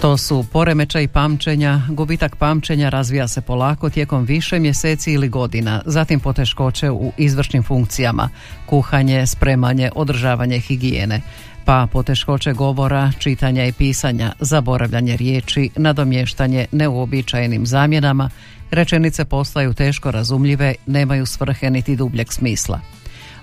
To 0.00 0.16
su 0.16 0.44
poremećaj 0.52 1.08
pamćenja, 1.08 1.80
gubitak 1.88 2.36
pamćenja 2.36 2.88
razvija 2.88 3.28
se 3.28 3.40
polako 3.40 3.90
tijekom 3.90 4.24
više 4.24 4.58
mjeseci 4.58 5.12
ili 5.12 5.28
godina, 5.28 5.82
zatim 5.86 6.20
poteškoće 6.20 6.90
u 6.90 7.12
izvršnim 7.16 7.62
funkcijama, 7.62 8.28
kuhanje, 8.66 9.26
spremanje, 9.26 9.90
održavanje 9.94 10.60
higijene, 10.60 11.20
pa 11.66 11.86
poteškoće 11.92 12.52
govora, 12.52 13.12
čitanja 13.18 13.66
i 13.66 13.72
pisanja, 13.72 14.32
zaboravljanje 14.40 15.16
riječi, 15.16 15.70
nadomještanje 15.76 16.66
neuobičajenim 16.72 17.66
zamjenama, 17.66 18.30
rečenice 18.70 19.24
postaju 19.24 19.74
teško 19.74 20.10
razumljive, 20.10 20.74
nemaju 20.86 21.26
svrhe 21.26 21.70
niti 21.70 21.96
dubljeg 21.96 22.32
smisla. 22.32 22.80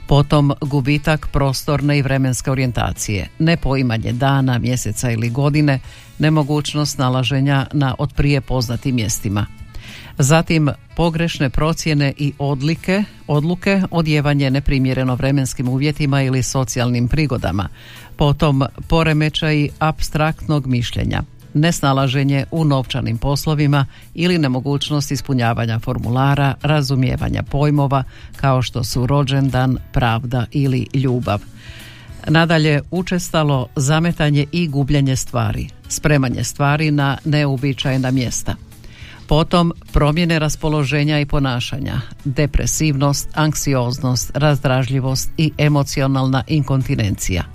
Potom 0.08 0.53
gubitak 0.62 1.27
prostorne 1.32 1.98
i 1.98 2.01
vremenske 2.01 2.51
orijentacije, 2.51 3.30
nepoimanje 3.39 4.12
dana, 4.12 4.60
mjeseca 4.60 5.12
ili 5.12 5.30
godine, 5.30 5.80
nemogućnost 6.20 6.98
nalaženja 6.98 7.65
na 7.74 7.96
otprije 8.00 8.42
poznatim 8.42 8.96
mjestima. 8.96 9.62
Zatim 10.17 10.70
pogrešne 10.96 11.50
procjene 11.50 12.13
i 12.17 12.34
odlike, 12.39 13.03
odluke, 13.27 13.82
odjevanje 13.91 14.51
neprimjereno 14.51 15.15
vremenskim 15.15 15.67
uvjetima 15.67 16.22
ili 16.22 16.43
socijalnim 16.43 17.08
prigodama, 17.08 17.70
potom 18.15 18.63
poremećaj 18.88 19.67
abstraktnog 19.79 20.67
mišljenja, 20.67 21.24
nesnalaženje 21.53 22.46
u 22.51 22.66
novčanim 22.66 23.18
poslovima 23.18 23.85
ili 24.14 24.37
nemogućnost 24.37 25.11
ispunjavanja 25.11 25.79
formulara, 25.79 26.55
razumijevanja 26.61 27.44
pojmova 27.44 28.03
kao 28.35 28.61
što 28.61 28.83
su 28.83 29.07
rođendan, 29.07 29.77
pravda 29.92 30.46
ili 30.51 30.87
ljubav. 30.94 31.42
Nadalje, 32.27 32.81
učestalo 32.92 33.68
zametanje 33.75 34.46
i 34.51 34.68
gubljenje 34.68 35.16
stvari, 35.16 35.68
spremanje 35.87 36.44
stvari 36.44 36.92
na 36.92 37.18
neuobičajena 37.25 38.11
mjesta. 38.11 38.55
Potom 39.27 39.72
promjene 39.94 40.40
raspoloženja 40.40 41.20
i 41.20 41.25
ponašanja, 41.25 42.01
depresivnost, 42.25 43.29
anksioznost, 43.33 44.31
razdražljivost 44.33 45.29
i 45.38 45.51
emocionalna 45.57 46.44
inkontinencija– 46.48 47.44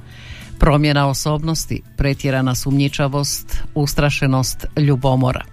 promjena 0.58 1.08
osobnosti, 1.08 1.82
pretjerana 1.96 2.54
sumnjičavost, 2.54 3.56
ustrašenost, 3.74 4.66
ljubomora 4.76 5.44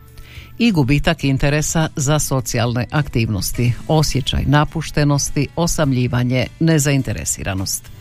i 0.58 0.72
gubitak 0.72 1.24
interesa 1.24 1.90
za 1.96 2.20
socijalne 2.20 2.86
aktivnosti, 2.92 3.74
osjećaj 3.88 4.44
napuštenosti, 4.46 5.48
osamljivanje, 5.56 6.46
nezainteresiranost. 6.60 7.92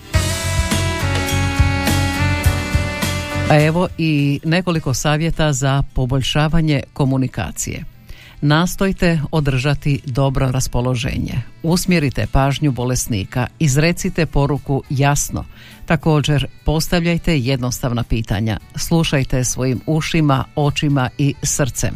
A 3.50 3.60
evo 3.60 3.88
i 3.98 4.40
nekoliko 4.44 4.94
savjeta 4.94 5.52
za 5.52 5.82
poboljšavanje 5.94 6.82
komunikacije. 6.92 7.93
Nastojte 8.46 9.20
održati 9.30 10.00
dobro 10.06 10.50
raspoloženje. 10.50 11.34
Usmjerite 11.62 12.26
pažnju 12.32 12.72
bolesnika, 12.72 13.46
izrecite 13.58 14.26
poruku 14.26 14.82
jasno. 14.90 15.44
Također, 15.86 16.46
postavljajte 16.64 17.38
jednostavna 17.38 18.02
pitanja. 18.02 18.58
Slušajte 18.76 19.44
svojim 19.44 19.80
ušima, 19.86 20.44
očima 20.56 21.10
i 21.18 21.34
srcem. 21.42 21.94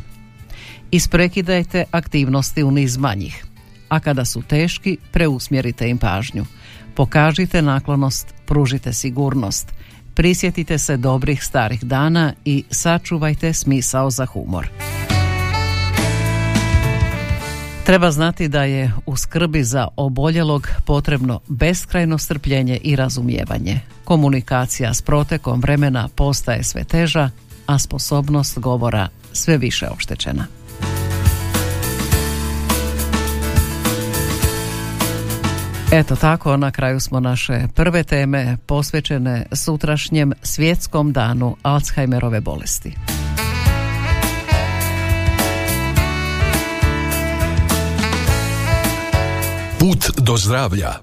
Isprekidajte 0.91 1.85
aktivnosti 1.91 2.63
u 2.63 2.71
niz 2.71 2.97
manjih. 2.97 3.45
A 3.89 4.01
kada 4.01 4.25
su 4.25 4.43
teški, 4.43 4.97
preusmjerite 5.13 5.89
im 5.89 5.99
pažnju. 5.99 6.45
Pokažite 6.95 7.63
naklonost, 7.63 8.35
pružite 8.47 8.93
sigurnost. 8.93 9.73
Prisjetite 10.15 10.79
se 10.79 10.97
dobrih 10.97 11.45
starih 11.45 11.85
dana 11.85 12.33
i 12.45 12.65
sačuvajte 12.71 13.53
smisao 13.53 14.11
za 14.11 14.27
humor. 14.27 14.69
Treba 17.89 18.11
znati 18.11 18.49
da 18.49 18.65
je 18.65 18.93
u 19.07 19.17
skrbi 19.17 19.65
za 19.65 19.89
oboljelog 19.97 20.69
potrebno 20.85 21.41
beskrajno 21.49 22.19
strpljenje 22.19 22.77
i 22.77 22.97
razumijevanje. 22.97 23.81
Komunikacija 24.05 24.95
s 24.95 25.03
protekom 25.03 25.61
vremena 25.61 26.09
postaje 26.15 26.65
sve 26.65 26.85
teža, 26.85 27.31
a 27.67 27.79
sposobnost 27.79 28.59
govora 28.59 29.09
sve 29.33 29.59
više 29.59 29.89
oštećena. 29.97 30.47
Eto 35.93 36.17
tako, 36.17 36.57
na 36.57 36.71
kraju 36.71 37.01
smo 37.01 37.21
naše 37.21 37.63
prve 37.75 38.05
teme 38.05 38.57
posvećene 38.67 39.47
sutrašnjem 39.53 40.33
svjetskom 40.43 41.13
danu 41.13 41.57
Alzheimerove 41.63 42.41
bolesti. 42.41 42.95
Put 49.89 50.11
do 50.17 50.37
zdravlja. 50.37 50.95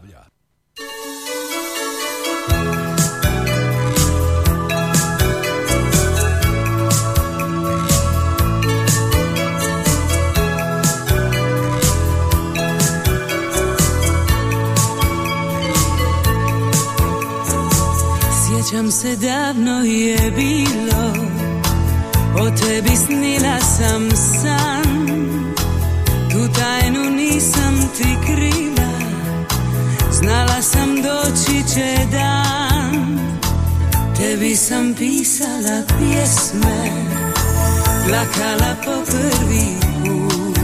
Sjećam 18.48 18.91
se 18.91 19.15
davno 19.15 19.84
je 19.84 20.32
bilo 20.32 21.13
O 22.39 22.50
tebi 22.50 22.95
snila 22.95 23.60
sam 23.60 24.10
san 24.12 25.08
Tu 26.32 26.60
tajnu 26.60 27.10
nisam 27.10 27.89
ti 27.98 28.17
krila 28.26 28.74
Znala 30.25 30.61
sam 30.61 30.95
doći 30.95 31.73
će 31.73 31.97
dan 32.11 33.19
Tebi 34.17 34.55
sam 34.55 34.93
pisala 34.93 35.81
pjesme 35.88 36.91
plakala 38.07 38.75
po 38.85 39.11
prvi 39.11 39.77
put. 40.03 40.57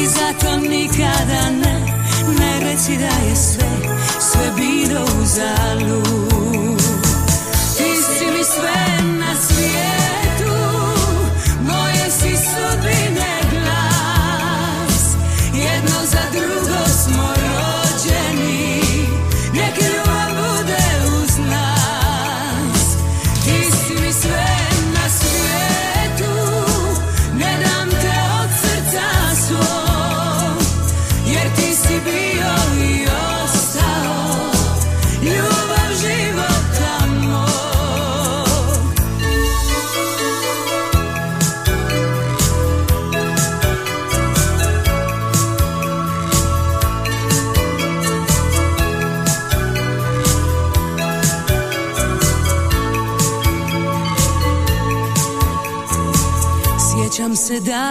I 0.00 0.06
zato 0.06 0.56
nikada 0.56 1.50
ne, 1.50 1.80
ne 2.38 2.60
reci 2.60 2.96
da 2.96 3.28
je 3.28 3.36
sve, 3.36 3.70
sve 4.20 4.52
bilo 4.56 5.04
u 5.04 5.24
zalud. 5.24 6.82
Ti 7.76 8.02
si 8.02 8.24
mi 8.24 8.44
sve 8.44 8.93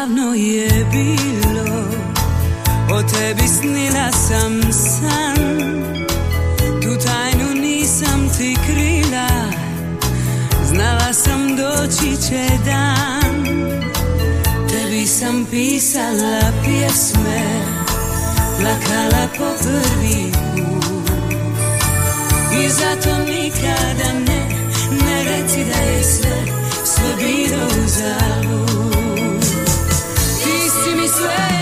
davno 0.03 0.33
je 0.33 0.85
bilo 0.91 1.83
O 2.91 3.03
tebi 3.03 3.47
snila 3.47 4.11
sam 4.11 4.61
san 4.73 5.37
Tu 6.81 7.05
tajnu 7.05 7.61
nisam 7.61 8.29
ti 8.37 8.57
krila 8.67 9.29
Znala 10.65 11.13
sam 11.13 11.55
doći 11.55 12.21
će 12.27 12.47
dan. 12.65 13.45
Tebi 14.69 15.07
sam 15.07 15.45
pisala 15.51 16.41
pjesme 16.63 17.41
Plakala 18.59 19.27
po 19.37 19.63
prvi 19.63 20.31
put. 20.55 21.11
I 22.63 22.69
zato 22.69 23.17
nikada 23.19 24.13
ne 24.27 24.47
Ne 25.05 25.23
reci 25.23 25.65
da 25.73 25.91
je 25.91 26.03
sve 26.03 26.45
Sve 26.85 27.15
bilo 27.19 27.65
u 27.65 27.87
zalud 27.87 28.72
Ti 31.13 31.52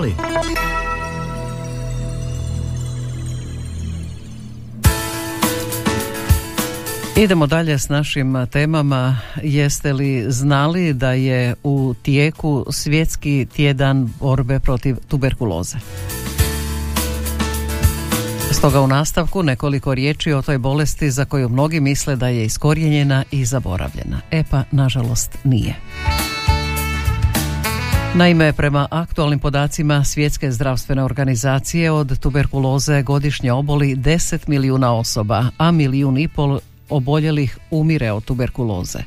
znali? 0.00 0.14
Idemo 7.16 7.46
dalje 7.46 7.78
s 7.78 7.88
našim 7.88 8.46
temama. 8.52 9.18
Jeste 9.42 9.92
li 9.92 10.24
znali 10.28 10.92
da 10.92 11.12
je 11.12 11.54
u 11.62 11.94
tijeku 12.02 12.66
svjetski 12.70 13.46
tjedan 13.56 14.12
borbe 14.20 14.58
protiv 14.58 14.96
tuberkuloze? 15.08 15.76
Stoga 18.50 18.80
u 18.80 18.86
nastavku 18.86 19.42
nekoliko 19.42 19.94
riječi 19.94 20.32
o 20.32 20.42
toj 20.42 20.58
bolesti 20.58 21.10
za 21.10 21.24
koju 21.24 21.48
mnogi 21.48 21.80
misle 21.80 22.16
da 22.16 22.28
je 22.28 22.44
iskorijenjena 22.44 23.24
i 23.30 23.44
zaboravljena. 23.44 24.20
E 24.30 24.44
pa, 24.50 24.64
nažalost, 24.70 25.38
nije. 25.44 25.74
Naime, 28.14 28.52
prema 28.52 28.86
aktualnim 28.90 29.38
podacima 29.38 30.04
Svjetske 30.04 30.50
zdravstvene 30.50 31.04
organizacije 31.04 31.90
od 31.90 32.18
tuberkuloze 32.18 33.02
godišnje 33.02 33.52
oboli 33.52 33.96
10 33.96 34.48
milijuna 34.48 34.94
osoba, 34.94 35.44
a 35.58 35.70
milijun 35.70 36.18
i 36.18 36.28
pol 36.28 36.60
oboljelih 36.88 37.58
umire 37.70 38.12
od 38.12 38.24
tuberkuloze. 38.24 38.98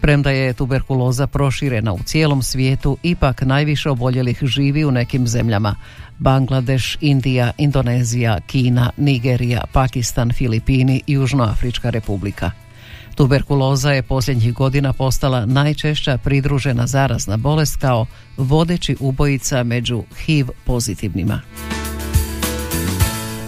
Premda 0.00 0.30
je 0.30 0.52
tuberkuloza 0.52 1.26
proširena 1.26 1.92
u 1.92 1.98
cijelom 2.04 2.42
svijetu, 2.42 2.96
ipak 3.02 3.42
najviše 3.42 3.90
oboljelih 3.90 4.38
živi 4.42 4.84
u 4.84 4.90
nekim 4.90 5.26
zemljama. 5.26 5.74
Bangladeš, 6.18 6.98
Indija, 7.00 7.52
Indonezija, 7.58 8.40
Kina, 8.46 8.90
Nigerija, 8.96 9.64
Pakistan, 9.72 10.32
Filipini 10.32 11.02
Južnoafrička 11.06 11.90
republika. 11.90 12.65
Tuberkuloza 13.16 13.92
je 13.92 14.02
posljednjih 14.02 14.54
godina 14.54 14.92
postala 14.92 15.46
najčešća 15.46 16.18
pridružena 16.18 16.86
zarazna 16.86 17.36
bolest 17.36 17.76
kao 17.76 18.06
vodeći 18.36 18.96
ubojica 19.00 19.62
među 19.62 20.02
HIV 20.16 20.48
pozitivnima. 20.64 21.40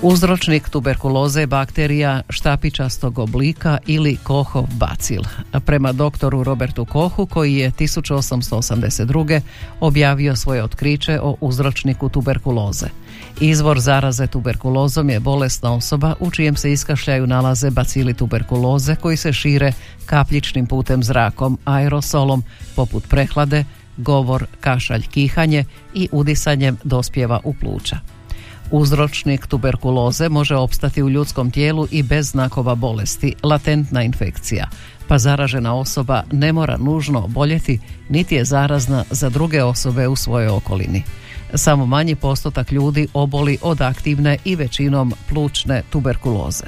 Uzročnik 0.03 0.69
tuberkuloze 0.69 1.41
je 1.41 1.47
bakterija 1.47 2.23
štapičastog 2.31 3.19
oblika 3.19 3.79
ili 3.87 4.17
Kohov 4.23 4.67
bacil. 4.75 5.23
Prema 5.67 5.93
doktoru 5.93 6.45
Robertu 6.45 6.85
Kohu 6.85 7.27
koji 7.27 7.55
je 7.55 7.71
1882. 7.71 9.41
objavio 9.81 10.37
svoje 10.37 10.65
otkriće 10.65 11.21
o 11.21 11.37
uzročniku 11.41 12.09
tuberkuloze. 12.09 12.87
Izvor 13.41 13.81
zaraze 13.81 14.27
tuberkulozom 14.27 15.11
je 15.11 15.21
bolesna 15.21 15.75
osoba 15.75 16.15
u 16.21 16.31
čijem 16.31 16.57
se 16.57 16.73
iskašljaju 16.73 17.27
nalaze 17.27 17.71
bacili 17.71 18.15
tuberkuloze 18.15 18.97
koji 18.97 19.17
se 19.17 19.33
šire 19.33 19.73
kapljičnim 20.07 20.67
putem 20.67 21.03
zrakom, 21.03 21.59
aerosolom 21.65 22.43
poput 22.77 23.09
prehlade, 23.09 23.65
govor, 23.97 24.47
kašalj, 24.61 25.03
kihanje 25.03 25.65
i 25.95 26.09
udisanjem 26.13 26.77
dospjeva 26.85 27.41
u 27.45 27.55
pluća. 27.55 28.17
Uzročnik 28.70 29.46
tuberkuloze 29.46 30.28
može 30.28 30.57
opstati 30.57 31.02
u 31.02 31.11
ljudskom 31.11 31.50
tijelu 31.50 31.87
i 31.90 32.02
bez 32.02 32.31
znakova 32.31 32.74
bolesti, 32.74 33.35
latentna 33.42 34.02
infekcija, 34.02 34.68
pa 35.09 35.18
zaražena 35.18 35.74
osoba 35.74 36.22
ne 36.33 36.52
mora 36.52 36.76
nužno 36.76 37.24
oboljeti, 37.24 37.78
niti 38.09 38.35
je 38.35 38.44
zarazna 38.44 39.04
za 39.11 39.28
druge 39.28 39.62
osobe 39.62 40.09
u 40.09 40.16
svojoj 40.16 40.48
okolini. 40.48 41.02
Samo 41.54 41.87
manji 41.87 42.14
postotak 42.14 42.72
ljudi 42.72 43.09
oboli 43.14 43.59
od 43.62 43.81
aktivne 43.81 44.37
i 44.44 44.57
većinom 44.57 45.12
plućne 45.28 45.83
tuberkuloze. 45.90 46.66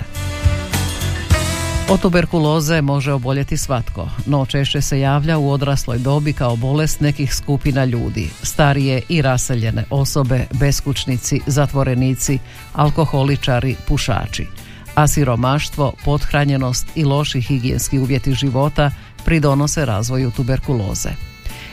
Od 1.90 2.00
tuberkuloze 2.00 2.82
može 2.82 3.12
oboljeti 3.12 3.56
svatko, 3.56 4.08
no 4.26 4.46
češće 4.46 4.80
se 4.80 5.00
javlja 5.00 5.38
u 5.38 5.50
odrasloj 5.50 5.98
dobi 5.98 6.32
kao 6.32 6.56
bolest 6.56 7.00
nekih 7.00 7.34
skupina 7.34 7.84
ljudi, 7.84 8.30
starije 8.42 9.02
i 9.08 9.22
raseljene 9.22 9.84
osobe, 9.90 10.46
beskućnici, 10.52 11.40
zatvorenici, 11.46 12.38
alkoholičari, 12.72 13.76
pušači. 13.88 14.46
A 14.94 15.06
siromaštvo, 15.06 15.92
pothranjenost 16.04 16.86
i 16.94 17.04
loši 17.04 17.40
higijenski 17.40 17.98
uvjeti 17.98 18.32
života 18.32 18.90
pridonose 19.24 19.84
razvoju 19.84 20.30
tuberkuloze. 20.30 21.10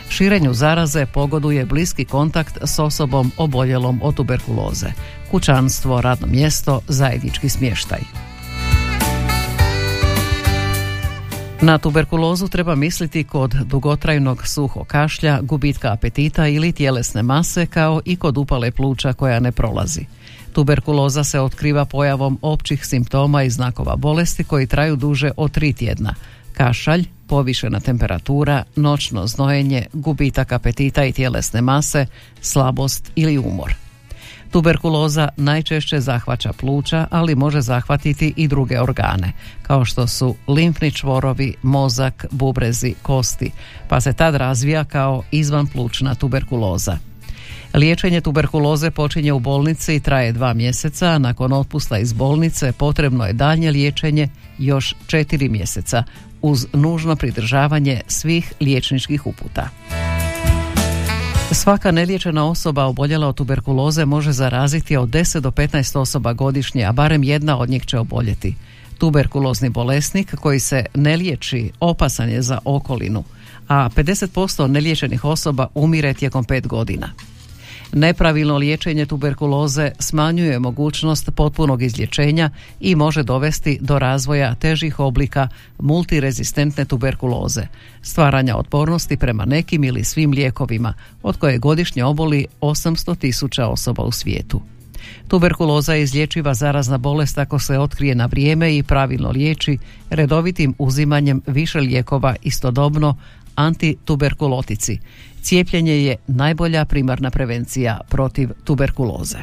Širenju 0.08 0.54
zaraze 0.54 1.06
pogoduje 1.06 1.66
bliski 1.66 2.04
kontakt 2.04 2.58
s 2.62 2.78
osobom 2.78 3.32
oboljelom 3.36 4.00
od 4.02 4.14
tuberkuloze, 4.14 4.88
kućanstvo, 5.30 6.00
radno 6.00 6.26
mjesto, 6.26 6.80
zajednički 6.88 7.48
smještaj. 7.48 8.27
Na 11.62 11.78
tuberkulozu 11.78 12.48
treba 12.48 12.74
misliti 12.74 13.24
kod 13.24 13.54
dugotrajnog 13.54 14.46
suho 14.46 14.84
kašlja, 14.84 15.40
gubitka 15.42 15.92
apetita 15.92 16.48
ili 16.48 16.72
tjelesne 16.72 17.22
mase 17.22 17.66
kao 17.66 18.00
i 18.04 18.16
kod 18.16 18.38
upale 18.38 18.70
pluća 18.70 19.12
koja 19.12 19.40
ne 19.40 19.52
prolazi. 19.52 20.06
Tuberkuloza 20.52 21.24
se 21.24 21.40
otkriva 21.40 21.84
pojavom 21.84 22.38
općih 22.42 22.86
simptoma 22.86 23.42
i 23.42 23.50
znakova 23.50 23.96
bolesti 23.96 24.44
koji 24.44 24.66
traju 24.66 24.96
duže 24.96 25.30
od 25.36 25.50
tri 25.50 25.72
tjedna. 25.72 26.14
Kašalj, 26.52 27.04
povišena 27.26 27.80
temperatura, 27.80 28.62
noćno 28.76 29.26
znojenje, 29.26 29.86
gubitak 29.92 30.52
apetita 30.52 31.04
i 31.04 31.12
tjelesne 31.12 31.60
mase, 31.60 32.06
slabost 32.40 33.12
ili 33.16 33.38
umor. 33.38 33.87
Tuberkuloza 34.50 35.28
najčešće 35.36 36.00
zahvaća 36.00 36.52
pluća, 36.52 37.06
ali 37.10 37.34
može 37.34 37.60
zahvatiti 37.60 38.32
i 38.36 38.48
druge 38.48 38.80
organe, 38.80 39.32
kao 39.62 39.84
što 39.84 40.06
su 40.06 40.34
limfni 40.48 40.92
čvorovi, 40.92 41.54
mozak, 41.62 42.26
bubrezi, 42.30 42.94
kosti, 43.02 43.50
pa 43.88 44.00
se 44.00 44.12
tad 44.12 44.34
razvija 44.34 44.84
kao 44.84 45.22
izvanplučna 45.30 46.14
tuberkuloza. 46.14 46.98
Liječenje 47.74 48.20
tuberkuloze 48.20 48.90
počinje 48.90 49.32
u 49.32 49.38
bolnici 49.38 49.94
i 49.94 50.00
traje 50.00 50.32
dva 50.32 50.54
mjeseca, 50.54 51.18
nakon 51.18 51.52
otpusta 51.52 51.98
iz 51.98 52.12
bolnice 52.12 52.72
potrebno 52.72 53.24
je 53.26 53.32
daljnje 53.32 53.70
liječenje 53.70 54.28
još 54.58 54.94
četiri 55.06 55.48
mjeseca, 55.48 56.04
uz 56.42 56.66
nužno 56.72 57.16
pridržavanje 57.16 58.00
svih 58.06 58.52
liječničkih 58.60 59.26
uputa. 59.26 59.68
Svaka 61.52 61.90
neliječena 61.90 62.44
osoba 62.44 62.84
oboljela 62.84 63.28
od 63.28 63.34
tuberkuloze 63.34 64.04
može 64.04 64.32
zaraziti 64.32 64.96
od 64.96 65.08
10 65.08 65.40
do 65.40 65.50
15 65.50 65.98
osoba 65.98 66.32
godišnje, 66.32 66.84
a 66.84 66.92
barem 66.92 67.24
jedna 67.24 67.58
od 67.58 67.70
njih 67.70 67.86
će 67.86 67.98
oboljeti. 67.98 68.54
Tuberkulozni 68.98 69.68
bolesnik 69.68 70.34
koji 70.36 70.60
se 70.60 70.84
ne 70.94 71.16
liječi 71.16 71.70
opasan 71.80 72.30
je 72.30 72.42
za 72.42 72.58
okolinu, 72.64 73.24
a 73.68 73.88
50% 73.96 74.66
neliječenih 74.66 75.24
osoba 75.24 75.66
umire 75.74 76.14
tijekom 76.14 76.44
5 76.44 76.66
godina. 76.66 77.08
Nepravilno 77.92 78.56
liječenje 78.56 79.06
tuberkuloze 79.06 79.90
smanjuje 79.98 80.58
mogućnost 80.58 81.30
potpunog 81.30 81.82
izlječenja 81.82 82.50
i 82.80 82.94
može 82.94 83.22
dovesti 83.22 83.78
do 83.80 83.98
razvoja 83.98 84.54
težih 84.54 85.00
oblika 85.00 85.48
multirezistentne 85.78 86.84
tuberkuloze, 86.84 87.62
stvaranja 88.02 88.56
otpornosti 88.56 89.16
prema 89.16 89.44
nekim 89.44 89.84
ili 89.84 90.04
svim 90.04 90.30
lijekovima, 90.30 90.94
od 91.22 91.36
koje 91.36 91.58
godišnje 91.58 92.04
oboli 92.04 92.46
800 92.60 93.18
tisuća 93.18 93.66
osoba 93.66 94.02
u 94.02 94.12
svijetu. 94.12 94.60
Tuberkuloza 95.28 95.94
je 95.94 96.02
izlječiva 96.02 96.54
zarazna 96.54 96.98
bolest 96.98 97.38
ako 97.38 97.58
se 97.58 97.78
otkrije 97.78 98.14
na 98.14 98.26
vrijeme 98.26 98.76
i 98.76 98.82
pravilno 98.82 99.30
liječi 99.30 99.78
redovitim 100.10 100.74
uzimanjem 100.78 101.42
više 101.46 101.80
lijekova 101.80 102.36
istodobno 102.42 103.16
antituberkulotici. 103.54 104.98
Cijepljenje 105.48 106.04
je 106.04 106.16
najbolja 106.26 106.84
primarna 106.84 107.30
prevencija 107.30 108.00
protiv 108.08 108.50
tuberkuloze. 108.64 109.38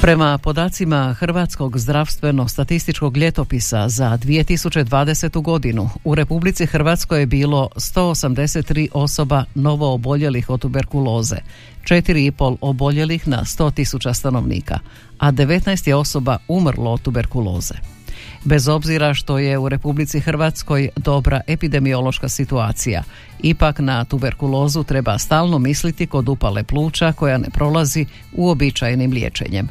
Prema 0.00 0.38
podacima 0.38 1.14
Hrvatskog 1.18 1.78
zdravstveno-statističkog 1.78 3.16
ljetopisa 3.16 3.88
za 3.88 4.18
2020. 4.18 5.42
godinu 5.42 5.90
u 6.04 6.14
Republici 6.14 6.66
Hrvatskoj 6.66 7.20
je 7.20 7.26
bilo 7.26 7.68
183 7.76 8.88
osoba 8.92 9.44
novo 9.54 9.94
oboljelih 9.94 10.50
od 10.50 10.60
tuberkuloze, 10.60 11.36
4,5 11.84 12.56
oboljelih 12.60 13.28
na 13.28 13.44
100 13.44 13.74
tisuća 13.74 14.14
stanovnika, 14.14 14.78
a 15.18 15.32
19 15.32 15.88
je 15.88 15.94
osoba 15.94 16.38
umrlo 16.48 16.90
od 16.92 17.02
tuberkuloze. 17.02 17.93
Bez 18.44 18.68
obzira 18.68 19.14
što 19.14 19.38
je 19.38 19.58
u 19.58 19.68
Republici 19.68 20.20
Hrvatskoj 20.20 20.88
dobra 20.96 21.40
epidemiološka 21.46 22.28
situacija, 22.28 23.02
ipak 23.42 23.78
na 23.78 24.04
tuberkulozu 24.04 24.84
treba 24.84 25.18
stalno 25.18 25.58
misliti 25.58 26.06
kod 26.06 26.28
upale 26.28 26.62
pluća 26.64 27.12
koja 27.12 27.38
ne 27.38 27.50
prolazi 27.50 28.06
uobičajenim 28.32 29.12
liječenjem. 29.12 29.68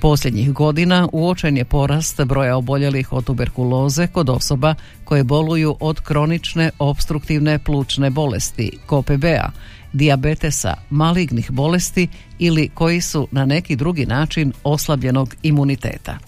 Posljednjih 0.00 0.52
godina 0.52 1.08
uočen 1.12 1.56
je 1.56 1.64
porast 1.64 2.24
broja 2.24 2.56
oboljelih 2.56 3.12
od 3.12 3.24
tuberkuloze 3.24 4.06
kod 4.06 4.30
osoba 4.30 4.74
koje 5.04 5.24
boluju 5.24 5.76
od 5.80 6.00
kronične 6.00 6.70
obstruktivne 6.78 7.58
plućne 7.58 8.10
bolesti, 8.10 8.78
KOPB-a, 8.86 9.50
dijabetesa, 9.92 10.74
malignih 10.90 11.50
bolesti 11.50 12.08
ili 12.38 12.68
koji 12.68 13.00
su 13.00 13.28
na 13.30 13.44
neki 13.44 13.76
drugi 13.76 14.06
način 14.06 14.52
oslabljenog 14.64 15.34
imuniteta. 15.42 16.18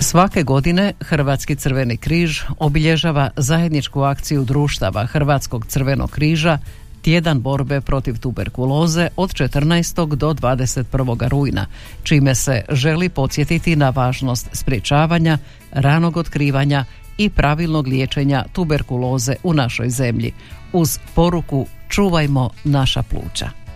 Svake 0.00 0.42
godine 0.42 0.92
Hrvatski 1.00 1.56
crveni 1.56 1.96
križ 1.96 2.40
obilježava 2.58 3.30
zajedničku 3.36 4.02
akciju 4.02 4.44
društava 4.44 5.06
Hrvatskog 5.06 5.66
crvenog 5.66 6.10
križa 6.10 6.58
tjedan 7.02 7.40
borbe 7.40 7.80
protiv 7.80 8.18
tuberkuloze 8.18 9.08
od 9.16 9.30
14. 9.30 10.16
do 10.16 10.32
21. 10.32 11.28
rujna, 11.28 11.66
čime 12.02 12.34
se 12.34 12.62
želi 12.68 13.08
podsjetiti 13.08 13.76
na 13.76 13.90
važnost 13.90 14.48
sprječavanja, 14.52 15.38
ranog 15.72 16.16
otkrivanja 16.16 16.84
i 17.18 17.30
pravilnog 17.30 17.86
liječenja 17.86 18.44
tuberkuloze 18.52 19.34
u 19.42 19.54
našoj 19.54 19.90
zemlji, 19.90 20.32
uz 20.72 20.98
poruku 21.14 21.66
čuvajmo 21.88 22.50
naša 22.64 23.02
pluća. 23.02 23.67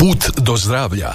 Put 0.00 0.44
do 0.46 0.56
zdravlja. 0.56 1.12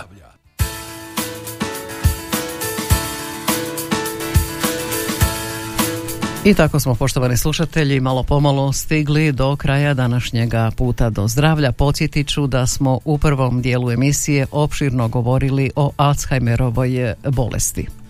I 6.46 6.54
tako 6.54 6.80
smo, 6.80 6.96
poštovani 6.96 7.38
slušatelji, 7.38 8.00
malo 8.00 8.24
pomalo 8.24 8.74
stigli 8.74 9.32
do 9.32 9.56
kraja 9.56 9.94
današnjega 9.94 10.72
puta 10.78 11.10
do 11.10 11.28
zdravlja. 11.28 11.72
Podsjetit 11.72 12.28
ću 12.28 12.48
da 12.48 12.68
smo 12.68 13.00
u 13.06 13.18
prvom 13.18 13.62
dijelu 13.62 13.92
emisije 13.92 14.48
opširno 14.52 15.08
govorili 15.08 15.72
o 15.76 15.92
Alzheimerovoj 15.98 17.14
bolesti. 17.32 18.05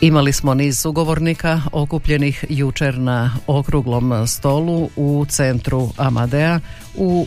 Imali 0.00 0.32
smo 0.32 0.54
niz 0.54 0.86
ugovornika 0.86 1.60
okupljenih 1.72 2.44
jučer 2.48 2.98
na 2.98 3.36
okruglom 3.46 4.26
stolu 4.26 4.90
u 4.96 5.26
centru 5.28 5.88
Amadea 5.96 6.60
u 6.96 7.26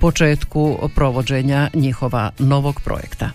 početku 0.00 0.78
provođenja 0.94 1.70
njihova 1.74 2.30
novog 2.38 2.80
projekta. 2.84 3.30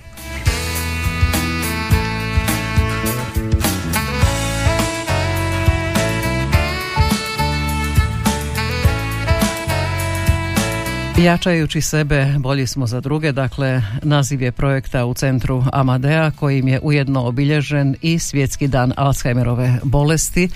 Jačajući 11.23 11.81
sebe, 11.81 12.35
bolji 12.39 12.67
smo 12.67 12.87
za 12.87 13.01
druge, 13.01 13.31
dakle 13.31 13.81
naziv 14.03 14.41
je 14.41 14.51
projekta 14.51 15.05
u 15.05 15.13
centru 15.13 15.63
Amadea 15.73 16.31
kojim 16.31 16.67
je 16.67 16.79
ujedno 16.83 17.25
obilježen 17.25 17.95
i 18.01 18.19
svjetski 18.19 18.67
dan 18.67 18.93
Alzheimerove 18.97 19.79
bolesti 19.83 20.49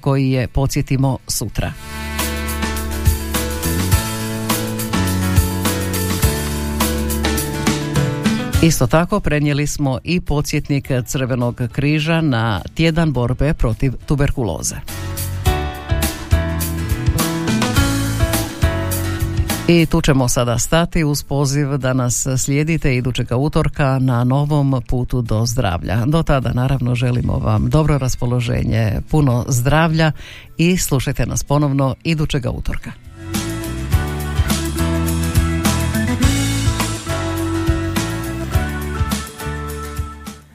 koji 0.00 0.30
je 0.30 0.48
podsjetimo 0.48 1.18
sutra. 1.26 1.72
Isto 8.62 8.86
tako 8.86 9.20
prenijeli 9.20 9.66
smo 9.66 9.98
i 10.04 10.20
podsjetnik 10.20 10.90
Crvenog 11.06 11.60
križa 11.72 12.20
na 12.20 12.60
tjedan 12.74 13.12
borbe 13.12 13.54
protiv 13.54 13.92
tuberkuloze. 14.06 14.76
I 19.70 19.86
tu 19.86 20.00
ćemo 20.00 20.28
sada 20.28 20.58
stati 20.58 21.04
uz 21.04 21.22
poziv 21.22 21.76
da 21.76 21.92
nas 21.92 22.26
slijedite 22.38 22.96
idućega 22.96 23.36
utorka 23.36 23.98
na 23.98 24.24
novom 24.24 24.82
putu 24.88 25.22
do 25.22 25.46
zdravlja. 25.46 26.04
Do 26.06 26.22
tada 26.22 26.52
naravno 26.52 26.94
želimo 26.94 27.32
vam 27.32 27.70
dobro 27.70 27.98
raspoloženje, 27.98 29.00
puno 29.10 29.44
zdravlja 29.48 30.12
i 30.56 30.76
slušajte 30.76 31.26
nas 31.26 31.44
ponovno 31.44 31.94
idućega 32.04 32.50
utorka. 32.50 32.92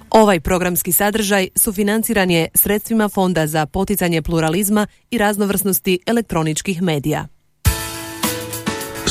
Ovaj 0.10 0.40
programski 0.40 0.92
sadržaj 0.92 1.48
sufinanciran 1.56 2.32
je 2.32 2.48
sredstvima 2.54 3.10
Fonda 3.10 3.48
za 3.48 3.66
poticanje 3.66 4.22
pluralizma 4.22 4.88
i 5.12 5.18
raznovrsnosti 5.18 6.00
elektroničkih 6.08 6.82
medija. 6.82 7.33